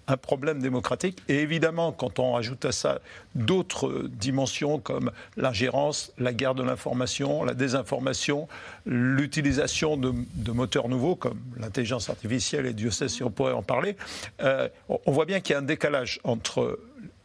[0.09, 1.19] un problème démocratique.
[1.29, 3.01] Et évidemment, quand on ajoute à ça
[3.35, 8.49] d'autres dimensions comme l'ingérence, la guerre de l'information, la désinformation,
[8.85, 10.13] l'utilisation de,
[10.53, 13.97] moteurs nouveaux comme l'intelligence artificielle, et Dieu sait si on pourrait en parler,
[14.43, 16.79] euh, on voit bien qu'il y a un décalage entre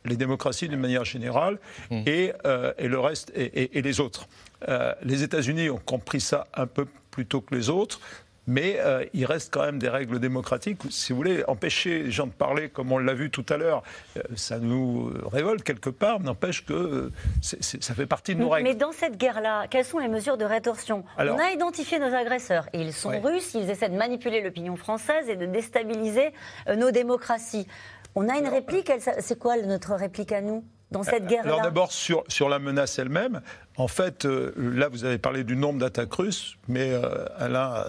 [0.05, 1.59] les démocraties d'une manière générale
[1.91, 2.01] mmh.
[2.05, 4.28] et, euh, et, le reste et, et les autres.
[4.67, 7.99] Euh, les États-Unis ont compris ça un peu plus tôt que les autres.
[8.47, 10.81] Mais euh, il reste quand même des règles démocratiques.
[10.89, 13.83] Si vous voulez, empêcher les gens de parler, comme on l'a vu tout à l'heure,
[14.15, 18.69] euh, ça nous révolte quelque part, n'empêche que ça fait partie de nos règles.
[18.69, 21.03] Mais dans cette guerre-là, quelles sont les mesures de rétorsion?
[21.17, 22.67] On a identifié nos agresseurs.
[22.73, 26.31] Ils sont russes, ils essaient de manipuler l'opinion française et de déstabiliser
[26.75, 27.67] nos démocraties.
[28.15, 31.49] On a une réplique, c'est quoi notre réplique à nous dans cette guerre-là?
[31.49, 33.41] Alors d'abord, sur, sur la menace elle-même,
[33.78, 37.86] en fait, euh, là, vous avez parlé du nombre d'attaques russes, mais euh, Alain,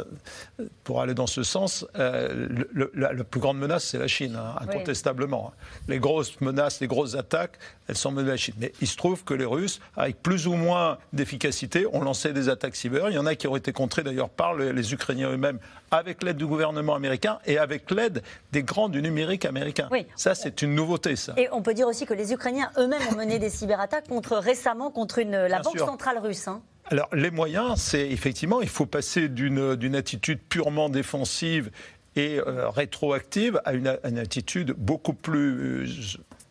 [0.60, 5.52] euh, pour aller dans ce sens, la, plus grande menace, c'est la Chine, hein, incontestablement.
[5.88, 7.58] Les grosses menaces, les grosses attaques,
[7.88, 8.54] elles sont menées de la Chine.
[8.58, 12.50] Mais il se trouve que les Russes, avec plus ou moins d'efficacité, ont lancé des
[12.50, 13.08] attaques cyber.
[13.08, 15.58] Il y en a qui ont été contrées d'ailleurs par les, Ukrainiens eux-mêmes,
[15.90, 18.22] avec l'aide du gouvernement américain et avec l'aide
[18.52, 19.88] des grands du numérique américain.
[20.16, 21.34] Ça, c'est une nouveauté, ça.
[21.36, 24.90] Et on peut dire aussi que les Ukrainiens eux-mêmes ont mené des cyberattaques contre, récemment
[24.90, 26.48] contre une, la banque centrale russe.
[26.48, 26.62] Hein.
[26.90, 31.70] Alors, les moyens, c'est effectivement, il faut passer d'une attitude purement défensive
[32.16, 35.86] et euh, rétroactive à une, une, attitude beaucoup plus euh,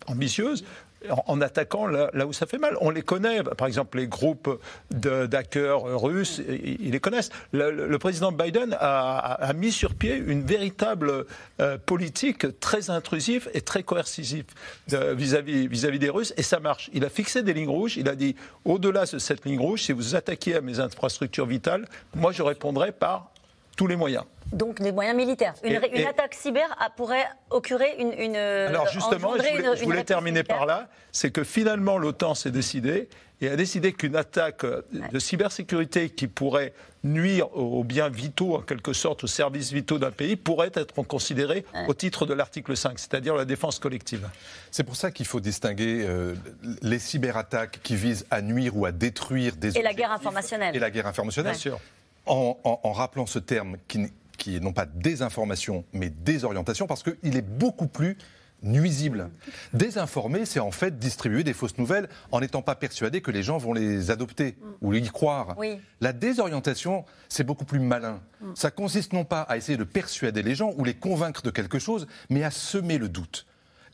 [0.08, 0.64] ambitieuse
[1.12, 2.78] en attaquant là, où ça fait mal.
[2.82, 4.60] On les connaît, par exemple les groupes
[4.92, 7.30] d'hackers russes, ils les connaissent.
[7.52, 11.26] Le, président Biden a, mis sur pied une véritable
[11.60, 14.46] euh, politique très intrusive et très coercitive
[14.88, 16.90] vis-à-vis vis -vis des Russes, et ça marche.
[16.94, 18.36] Il a fixé des lignes rouges, il a dit,
[18.66, 22.92] au-delà de cette ligne rouge, si vous attaquez à mes infrastructures vitales, moi je répondrai
[22.92, 23.32] par
[23.78, 24.26] tous les moyens.
[24.52, 25.54] Donc des moyens militaires.
[25.64, 26.68] Une, attaque cyber
[26.98, 32.34] pourrait occurer une, une Alors justement, je voulais, terminer par là, c'est que finalement l'OTAN
[32.34, 33.08] s'est décidé
[33.40, 36.74] et a décidé qu'une attaque de cybersécurité qui pourrait
[37.04, 41.64] nuire aux biens vitaux, en quelque sorte, aux services vitaux d'un pays, pourrait être considérée
[41.88, 44.28] au titre de l'article 5, c'est-à-dire la défense collective.
[44.72, 46.34] C'est pour ça qu'il faut distinguer euh,
[46.82, 49.78] les cyberattaques qui visent à nuire ou à détruire des...
[49.78, 50.76] Et la guerre informationnelle.
[50.76, 51.54] Et la guerre informationnelle.
[51.54, 51.80] Bien sûr.
[52.28, 54.08] En, en, rappelant ce terme qui,
[54.38, 58.18] qui est non pas désinformation, mais désorientation, parce qu'il est beaucoup plus
[58.64, 59.30] nuisible.
[59.74, 63.58] Désinformer, c'est en fait distribuer des fausses nouvelles en n'étant pas persuadé que les gens
[63.58, 64.66] vont les adopter mm.
[64.82, 65.56] ou y croire.
[66.02, 68.20] La désorientation, c'est beaucoup plus malin.
[68.42, 68.56] Mm.
[68.56, 71.80] Ça consiste non pas à essayer de persuader les gens ou les convaincre de quelque
[71.80, 73.46] chose, mais à semer le doute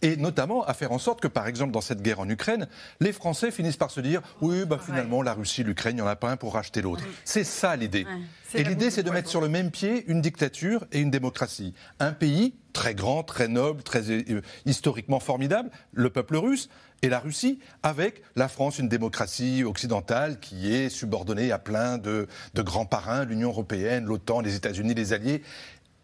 [0.03, 2.67] et notamment à faire en sorte que, par exemple, dans cette guerre en Ukraine,
[2.99, 6.07] les Français finissent par se dire oui, bah, finalement, la Russie, l'Ukraine, il n'y en
[6.07, 7.03] a pas un pour racheter l'autre.
[7.23, 8.05] C'est ça l'idée.
[8.53, 11.73] Et l'idée, c'est de mettre sur le même pied une dictature et une démocratie.
[11.99, 16.69] Un pays très grand, très noble, très euh, historiquement formidable, le peuple russe,
[17.01, 22.27] et la Russie, avec la France, une démocratie occidentale qui est subordonnée à plein de,
[22.53, 25.43] de grands parrains, l'Union européenne, l'OTAN, les États-Unis, les alliés,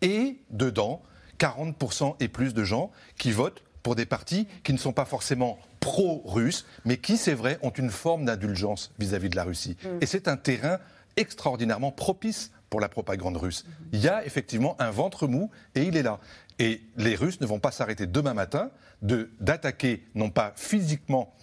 [0.02, 1.02] et dedans,
[1.40, 5.60] 40% et plus de gens qui votent pour des partis qui ne sont pas forcément
[5.80, 9.78] pro-russes, mais qui, c'est vrai, ont une forme d'indulgence vis-à-vis de la Russie.
[9.84, 9.88] Mm.
[10.02, 10.80] Et c'est un terrain
[11.18, 13.64] extraordinairement propice pour la propagande russe.
[13.64, 13.86] Mm-hmm.
[13.94, 16.20] Il y a effectivement un ventre mou et il est là.
[16.60, 18.70] Et les Russes ne vont pas s'arrêter demain matin
[19.02, 21.34] d'attaquer, non pas physiquement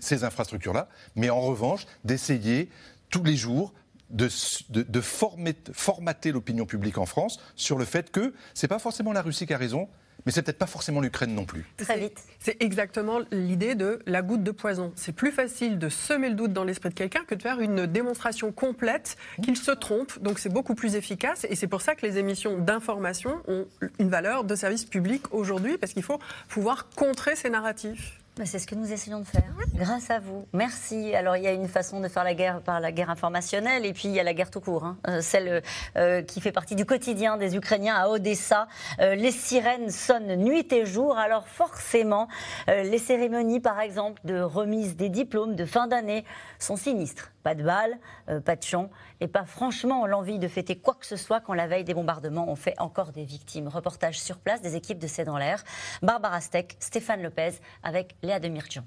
[0.00, 2.68] ces infrastructures-là, mais en revanche d'essayer
[3.08, 3.72] tous les jours
[4.10, 4.28] de,
[4.68, 9.22] de, formater l'opinion publique en France sur le fait que ce n'est pas forcément la
[9.22, 9.88] Russie qui a raison,
[10.24, 11.64] mais c'est peut-être pas forcément l'Ukraine non plus.
[11.76, 12.22] Très vite.
[12.38, 14.92] C'est exactement l'idée de la goutte de poison.
[14.96, 17.86] C'est plus facile de semer le doute dans l'esprit de quelqu'un que de faire une
[17.86, 20.18] démonstration complète qu'il se trompe.
[20.20, 23.66] Donc c'est beaucoup plus efficace et c'est pour ça que les émissions d'information ont
[23.98, 26.18] une valeur de service public aujourd'hui parce qu'il faut
[26.48, 28.21] pouvoir contrer ces narratifs.
[28.44, 30.46] C'est ce que nous essayons de faire, grâce à vous.
[30.54, 31.14] Merci.
[31.14, 33.92] Alors, il y a une façon de faire la guerre par la guerre informationnelle, et
[33.92, 34.96] puis il y a la guerre tout court, hein.
[35.06, 35.62] euh, celle
[35.96, 38.68] euh, qui fait partie du quotidien des Ukrainiens à Odessa.
[39.00, 42.26] Euh, les sirènes sonnent nuit et jour, alors forcément,
[42.68, 46.24] les cérémonies, par exemple, de remise des diplômes de fin d'année
[46.58, 47.32] sont sinistres.
[47.42, 47.98] Pas de balles,
[48.44, 48.88] pas de chants,
[49.22, 52.46] et pas franchement l'envie de fêter quoi que ce soit quand la veille des bombardements
[52.48, 53.68] on fait encore des victimes.
[53.68, 55.62] Reportage sur place des équipes de C'est dans l'air.
[56.02, 57.52] Barbara Steck, Stéphane Lopez
[57.84, 58.82] avec Léa Demirjian.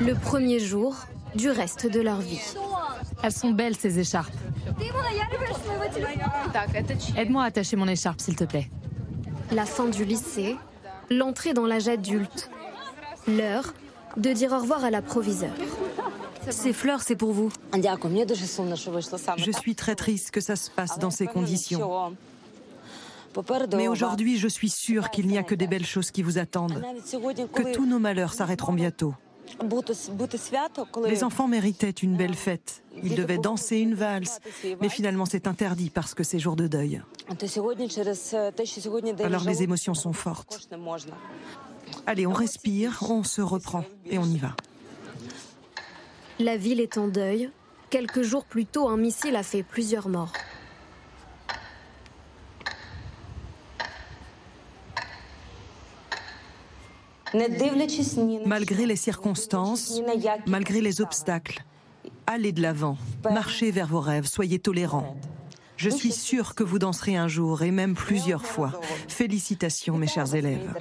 [0.00, 0.94] Le premier jour
[1.34, 2.54] du reste de leur vie.
[3.24, 4.32] Elles sont belles ces écharpes.
[7.16, 8.70] Aide-moi à attacher mon écharpe s'il te plaît.
[9.50, 10.56] La fin du lycée,
[11.10, 12.50] l'entrée dans l'âge adulte,
[13.26, 13.74] l'heure
[14.16, 15.50] de dire au revoir à la proviseure.
[16.50, 17.50] Ces fleurs, c'est pour vous.
[19.36, 22.14] Je suis très triste que ça se passe dans ces conditions.
[23.74, 26.82] Mais aujourd'hui, je suis sûre qu'il n'y a que des belles choses qui vous attendent,
[27.52, 29.14] que tous nos malheurs s'arrêteront bientôt.
[31.04, 32.82] Les enfants méritaient une belle fête.
[33.02, 34.40] Ils devaient danser une valse,
[34.80, 37.00] mais finalement c'est interdit parce que c'est jour de deuil.
[39.22, 40.68] Alors les émotions sont fortes.
[42.06, 44.56] Allez, on respire, on se reprend et on y va.
[46.38, 47.50] La ville est en deuil.
[47.88, 50.32] Quelques jours plus tôt, un missile a fait plusieurs morts.
[58.44, 60.00] Malgré les circonstances,
[60.46, 61.64] malgré les obstacles,
[62.26, 65.16] allez de l'avant, marchez vers vos rêves, soyez tolérants.
[65.76, 68.72] Je suis sûre que vous danserez un jour et même plusieurs fois.
[69.08, 70.74] Félicitations mes chers élèves.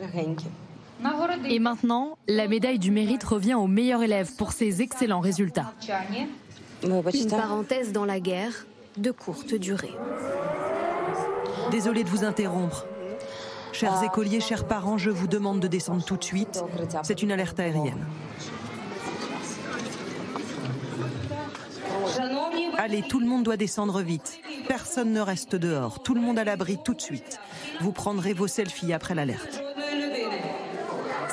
[1.48, 5.74] Et maintenant, la médaille du mérite revient aux meilleurs élèves pour ses excellents résultats.
[6.84, 8.66] Une parenthèse dans la guerre
[8.98, 9.94] de courte durée.
[11.72, 12.86] Désolée de vous interrompre.
[13.74, 16.64] Chers écoliers, chers parents, je vous demande de descendre tout de suite.
[17.04, 18.06] C'est une alerte aérienne.
[22.78, 24.40] Allez, tout le monde doit descendre vite.
[24.68, 26.02] Personne ne reste dehors.
[26.02, 27.40] Tout le monde à l'abri tout de suite.
[27.82, 29.65] Vous prendrez vos selfies après l'alerte.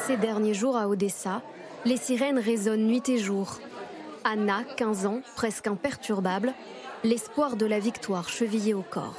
[0.07, 1.43] Ces derniers jours à Odessa,
[1.85, 3.59] les sirènes résonnent nuit et jour.
[4.25, 6.55] Anna, 15 ans, presque imperturbable,
[7.05, 9.17] l'espoir de la victoire chevillé au corps.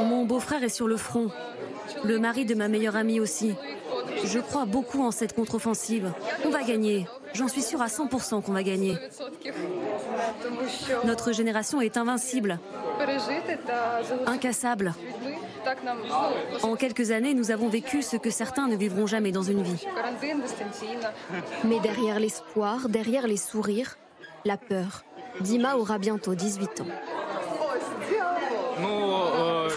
[0.00, 1.30] Mon beau-frère est sur le front.
[2.04, 3.54] Le mari de ma meilleure amie aussi.
[4.24, 6.12] Je crois beaucoup en cette contre-offensive.
[6.44, 7.06] On va gagner.
[7.34, 8.96] J'en suis sûre à 100% qu'on va gagner.
[11.04, 12.58] Notre génération est invincible.
[14.26, 14.94] Incassable.
[16.62, 19.86] En quelques années, nous avons vécu ce que certains ne vivront jamais dans une vie.
[21.64, 23.98] Mais derrière l'espoir, derrière les sourires,
[24.44, 25.04] la peur.
[25.40, 26.86] Dima aura bientôt 18 ans.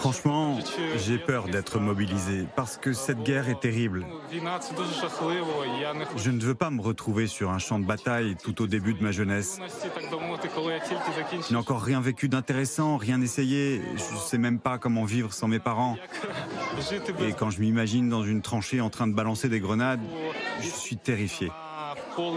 [0.06, 0.56] Franchement,
[1.04, 4.06] j'ai peur d'être mobilisé parce que cette guerre est terrible.
[6.16, 9.02] Je ne veux pas me retrouver sur un champ de bataille tout au début de
[9.02, 9.58] ma jeunesse.
[11.48, 13.82] Je n'ai encore rien vécu d'intéressant, rien essayé.
[13.96, 15.96] Je ne sais même pas comment vivre sans mes parents.
[17.26, 20.02] Et quand je m'imagine dans une tranchée en train de balancer des grenades,
[20.60, 21.50] je suis terrifié.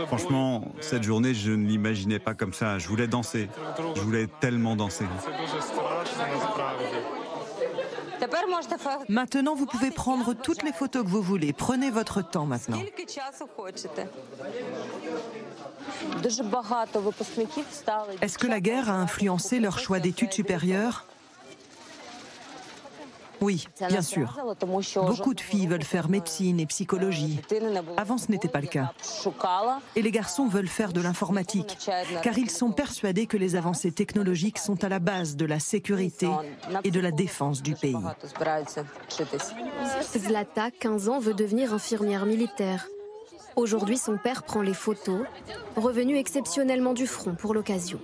[0.07, 2.79] Franchement, cette journée, je ne l'imaginais pas comme ça.
[2.79, 3.47] Je voulais danser.
[3.95, 5.05] Je voulais tellement danser.
[9.07, 11.53] Maintenant, vous pouvez prendre toutes les photos que vous voulez.
[11.53, 12.79] Prenez votre temps maintenant.
[18.21, 21.05] Est-ce que la guerre a influencé leur choix d'études supérieures?
[23.41, 24.37] Oui, bien sûr.
[24.95, 27.39] Beaucoup de filles veulent faire médecine et psychologie.
[27.97, 28.93] Avant, ce n'était pas le cas.
[29.95, 31.77] Et les garçons veulent faire de l'informatique,
[32.21, 36.29] car ils sont persuadés que les avancées technologiques sont à la base de la sécurité
[36.83, 37.95] et de la défense du pays.
[40.17, 42.87] Zlata, 15 ans, veut devenir infirmière militaire.
[43.55, 45.21] Aujourd'hui, son père prend les photos,
[45.75, 47.99] revenu exceptionnellement du front pour l'occasion.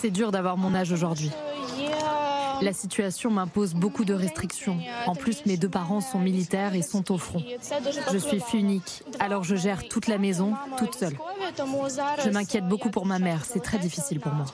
[0.00, 1.30] C'est dur d'avoir mon âge aujourd'hui.
[2.62, 4.78] La situation m'impose beaucoup de restrictions.
[5.06, 7.42] En plus, mes deux parents sont militaires et sont au front.
[8.12, 11.16] Je suis fille unique, alors je gère toute la maison toute seule.
[12.24, 14.46] Je m'inquiète beaucoup pour ma mère, c'est très difficile pour moi.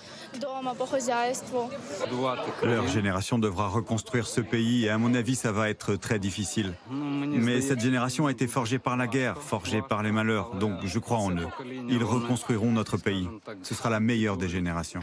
[2.63, 6.75] Leur génération devra reconstruire ce pays et à mon avis ça va être très difficile.
[6.91, 10.99] Mais cette génération a été forgée par la guerre, forgée par les malheurs, donc je
[10.99, 11.49] crois en eux.
[11.89, 13.29] Ils reconstruiront notre pays.
[13.63, 15.01] Ce sera la meilleure des générations.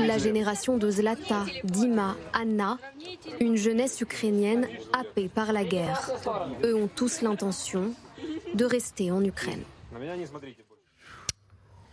[0.00, 2.78] La génération de Zlata, Dima, Anna,
[3.40, 6.10] une jeunesse ukrainienne happée par la guerre.
[6.64, 7.92] Eux ont tous l'intention
[8.54, 9.62] de rester en Ukraine.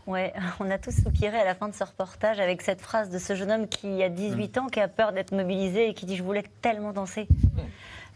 [0.07, 3.19] Ouais, on a tous soupiré à la fin de ce reportage avec cette phrase de
[3.19, 6.15] ce jeune homme qui a 18 ans, qui a peur d'être mobilisé et qui dit
[6.15, 7.27] Je voulais tellement danser.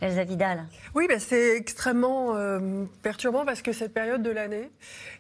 [0.04, 0.66] Elsa Vidal.
[0.96, 4.70] Oui, ben c'est extrêmement euh, perturbant parce que cette période de l'année,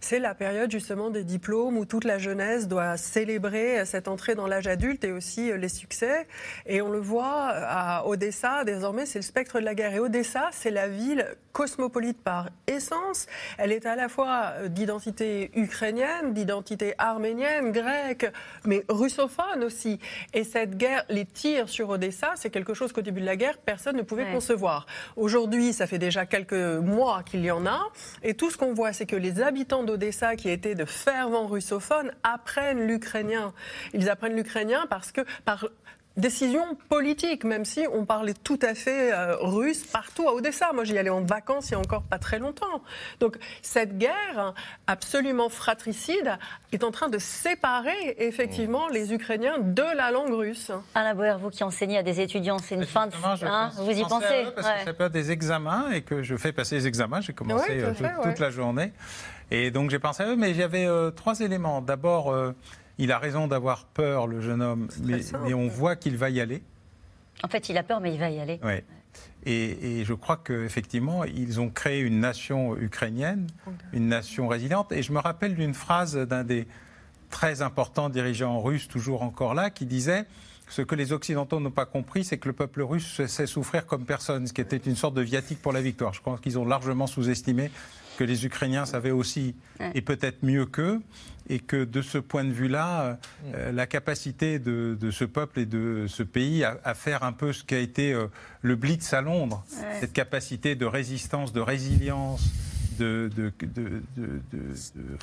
[0.02, 4.46] c'est la période justement des diplômes où toute la jeunesse doit célébrer cette entrée dans
[4.46, 6.28] l'âge adulte et aussi euh, les succès.
[6.66, 9.94] Et on le voit à Odessa, désormais, c'est le spectre de la guerre.
[9.94, 13.28] Et Odessa, c'est la ville cosmopolite par essence.
[13.58, 18.30] Elle est à la fois euh, d'identité ukrainienne, d'identité arménienne, grecque,
[18.66, 20.00] mais russophone aussi.
[20.34, 23.58] Et cette guerre, les tirs sur Odessa, c'est quelque chose qu'au début de la guerre,
[23.60, 24.73] personne ne pouvait concevoir.
[25.16, 27.80] Aujourd'hui, ça fait déjà quelques mois qu'il y en a.
[28.24, 32.12] Et tout ce qu'on voit, c'est que les habitants d'Odessa, qui étaient de fervents russophones,
[32.24, 33.54] apprennent l'ukrainien.
[33.94, 35.68] Ils apprennent l'ukrainien parce que par
[36.18, 40.72] décision politique, même si on parlait tout à fait euh, russe partout à Odessa.
[40.74, 42.84] Moi, j'y allais en vacances il y a encore pas très longtemps.
[43.20, 44.54] Donc, cette guerre
[44.86, 46.38] absolument fratricide
[46.72, 50.72] est en train de séparer effectivement les Ukrainiens de la langue russe.
[50.94, 53.14] Alain Boer, vous qui enseignez à des étudiants, c'est une fin de.
[53.46, 56.76] Hein, vous y pensez Parce que c'est pas des examens et que je fais passer
[56.76, 57.22] les examens.
[57.22, 57.94] J'ai commencé euh,
[58.24, 58.94] toute la journée.
[59.52, 61.82] Et donc j'ai pensé à eux, mais j'avais euh, trois éléments.
[61.82, 62.34] D'abord,
[62.98, 66.62] il a raison d'avoir peur, le jeune homme, mais, on voit qu'il va y aller.
[67.44, 68.60] En fait, il a peur, mais il va y aller.
[68.64, 68.82] Oui.
[69.46, 73.48] Et, je crois qu'effectivement, ils ont créé une nation ukrainienne,
[73.92, 74.92] une nation résiliente.
[74.92, 76.68] Et je me rappelle d'une phrase d'un des
[77.30, 80.26] très importants dirigeants russes, toujours encore là, qui disait
[80.70, 84.06] ce que les Occidentaux n'ont pas compris, c'est que le peuple russe sait souffrir comme
[84.06, 86.14] personne, ce qui était une sorte de viatique pour la victoire.
[86.14, 87.70] Je pense qu'ils ont largement sous-estimé
[88.18, 89.56] que les Ukrainiens savaient aussi,
[89.94, 91.02] et peut-être mieux qu'eux,
[91.50, 93.20] et que de ce point de vue-là,
[93.54, 97.64] euh, la capacité de, ce peuple et de ce pays à, faire un peu ce
[97.64, 98.28] qui a été euh,
[98.62, 99.64] le Blitz à Londres,
[100.00, 102.52] cette capacité de résistance, de résilience,
[102.98, 103.30] de,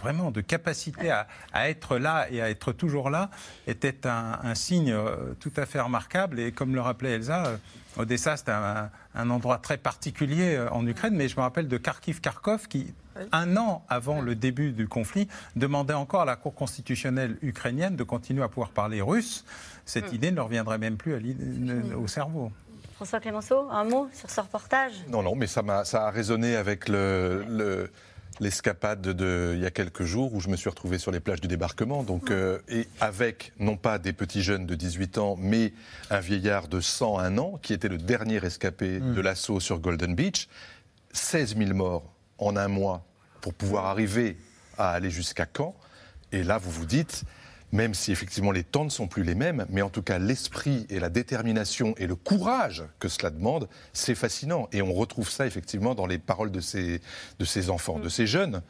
[0.01, 1.27] vraiment de capacité à,
[1.69, 3.31] être là et à être toujours là
[3.67, 6.41] était un, signe euh, tout à fait remarquable.
[6.41, 7.59] Et comme le rappelait Elsa,
[7.97, 12.69] Odessa, c'est un, un, endroit très particulier en Ukraine, mais je me rappelle de Kharkiv-Kharkov
[12.69, 12.95] qui
[13.33, 18.05] un an avant le début du conflit, demandait encore à la Cour constitutionnelle ukrainienne de
[18.05, 19.45] continuer à pouvoir parler russe.
[19.85, 20.15] Cette hmm.
[20.15, 21.15] idée ne leur viendrait même plus
[21.97, 22.53] au cerveau.
[23.01, 24.93] François Clémenceau, un mot sur ce reportage?
[25.09, 27.91] Non, non, mais ça, a, ça a résonné avec le,
[28.41, 31.41] l'escapade de il y a quelques jours où je me suis retrouvé sur les plages
[31.41, 35.73] du débarquement, donc, euh, et avec non pas des petits jeunes de 18 ans, mais
[36.11, 39.15] un vieillard de 101 ans qui était le dernier escapé hmm.
[39.15, 40.47] de l'assaut sur Golden Beach.
[41.13, 42.05] 16 000 morts
[42.37, 43.07] en un mois
[43.41, 44.37] pour pouvoir arriver
[44.77, 45.75] à aller jusqu'à quand.
[46.33, 47.25] Et là, vous vous dites,
[47.73, 50.87] même si effectivement les temps ne sont plus les mêmes, mais en tout cas l'esprit
[50.91, 54.69] et la détermination et le courage que cela demande, c'est fascinant.
[54.73, 57.01] Et on retrouve ça effectivement dans les paroles de ces,
[57.39, 58.63] de ces enfants, de ces jeunes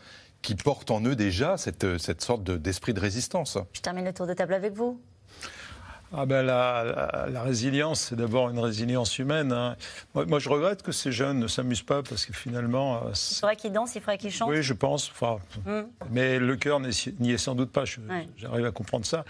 [0.42, 3.58] qui portent en eux déjà cette, cette sorte d'esprit de résistance.
[3.72, 5.00] Je termine le tour de table avec vous
[6.12, 9.52] ah ben la, la, résilience, c'est d'abord une résilience humaine.
[9.52, 9.76] Hein.
[10.14, 12.96] Moi, je regrette que ces jeunes ne s'amusent pas parce que finalement.
[12.96, 14.50] Euh, il faudrait qu'ils dansent, il faudrait qu'ils chantent.
[14.50, 15.08] Oui, je pense.
[15.10, 15.82] Enfin, mm.
[16.10, 17.84] Mais le cœur n'y est sans doute pas.
[18.36, 19.24] J'arrive à comprendre ça.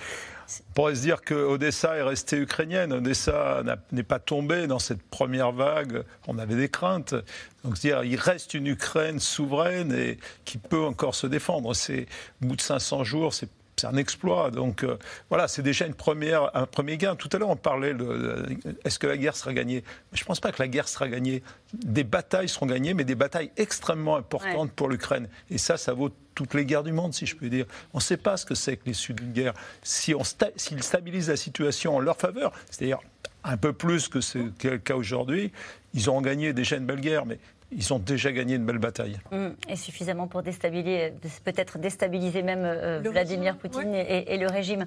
[0.70, 2.92] On pourrait se dire que Odessa est restée ukrainienne.
[2.94, 3.62] Odessa
[3.92, 6.02] n'est pas tombée dans cette première vague.
[6.26, 7.14] On avait des craintes.
[7.62, 11.74] Donc, dire, il reste une Ukraine souveraine et qui peut encore se défendre.
[11.74, 12.06] C'est
[12.42, 13.50] au bout de 500 jours, c'est
[13.80, 14.50] c'est un exploit.
[14.50, 17.16] Donc euh, voilà, c'est déjà une première, un premier gain.
[17.16, 18.44] Tout à l'heure, on parlait de
[18.84, 19.82] est-ce que la guerre sera gagnée?
[20.12, 21.42] Je ne pense pas que la guerre sera gagnée.
[21.72, 25.28] Des batailles seront gagnées, mais des batailles extrêmement importantes pour l'Ukraine.
[25.50, 27.66] Et ça, ça vaut toutes les guerres du monde, si je peux dire.
[27.92, 29.54] On ne sait pas ce que c'est que l'issue d'une guerre.
[29.82, 30.22] Si on
[30.56, 32.98] s'ils stabilisent la situation en leur faveur, c'est-à-dire
[33.44, 35.52] un peu plus que c'est le cas aujourd'hui,
[35.94, 37.24] ils auront gagné déjà une belle guerre.
[37.24, 37.38] Mais
[37.72, 39.18] ils ont déjà gagné une belle bataille.
[39.30, 39.48] Mmh.
[39.68, 41.12] et suffisamment pour déstabiliser,
[41.44, 44.86] peut-être déstabiliser même euh, Vladimir Poutine et, le régime.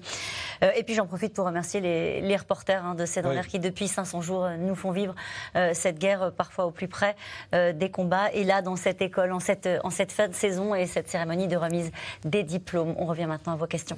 [0.64, 3.88] Euh, et puis j'en profite pour remercier les, reporters hein, de C'est dans qui, depuis
[3.88, 5.16] 500 jours, euh, nous font vivre
[5.74, 7.16] cette guerre parfois au plus près
[7.52, 8.32] des combats.
[8.34, 11.48] Et là, dans cette école, en cette, en cette fin de saison et cette cérémonie
[11.48, 11.92] de remise
[12.24, 12.96] des diplômes.
[12.98, 13.98] On revient maintenant à vos questions.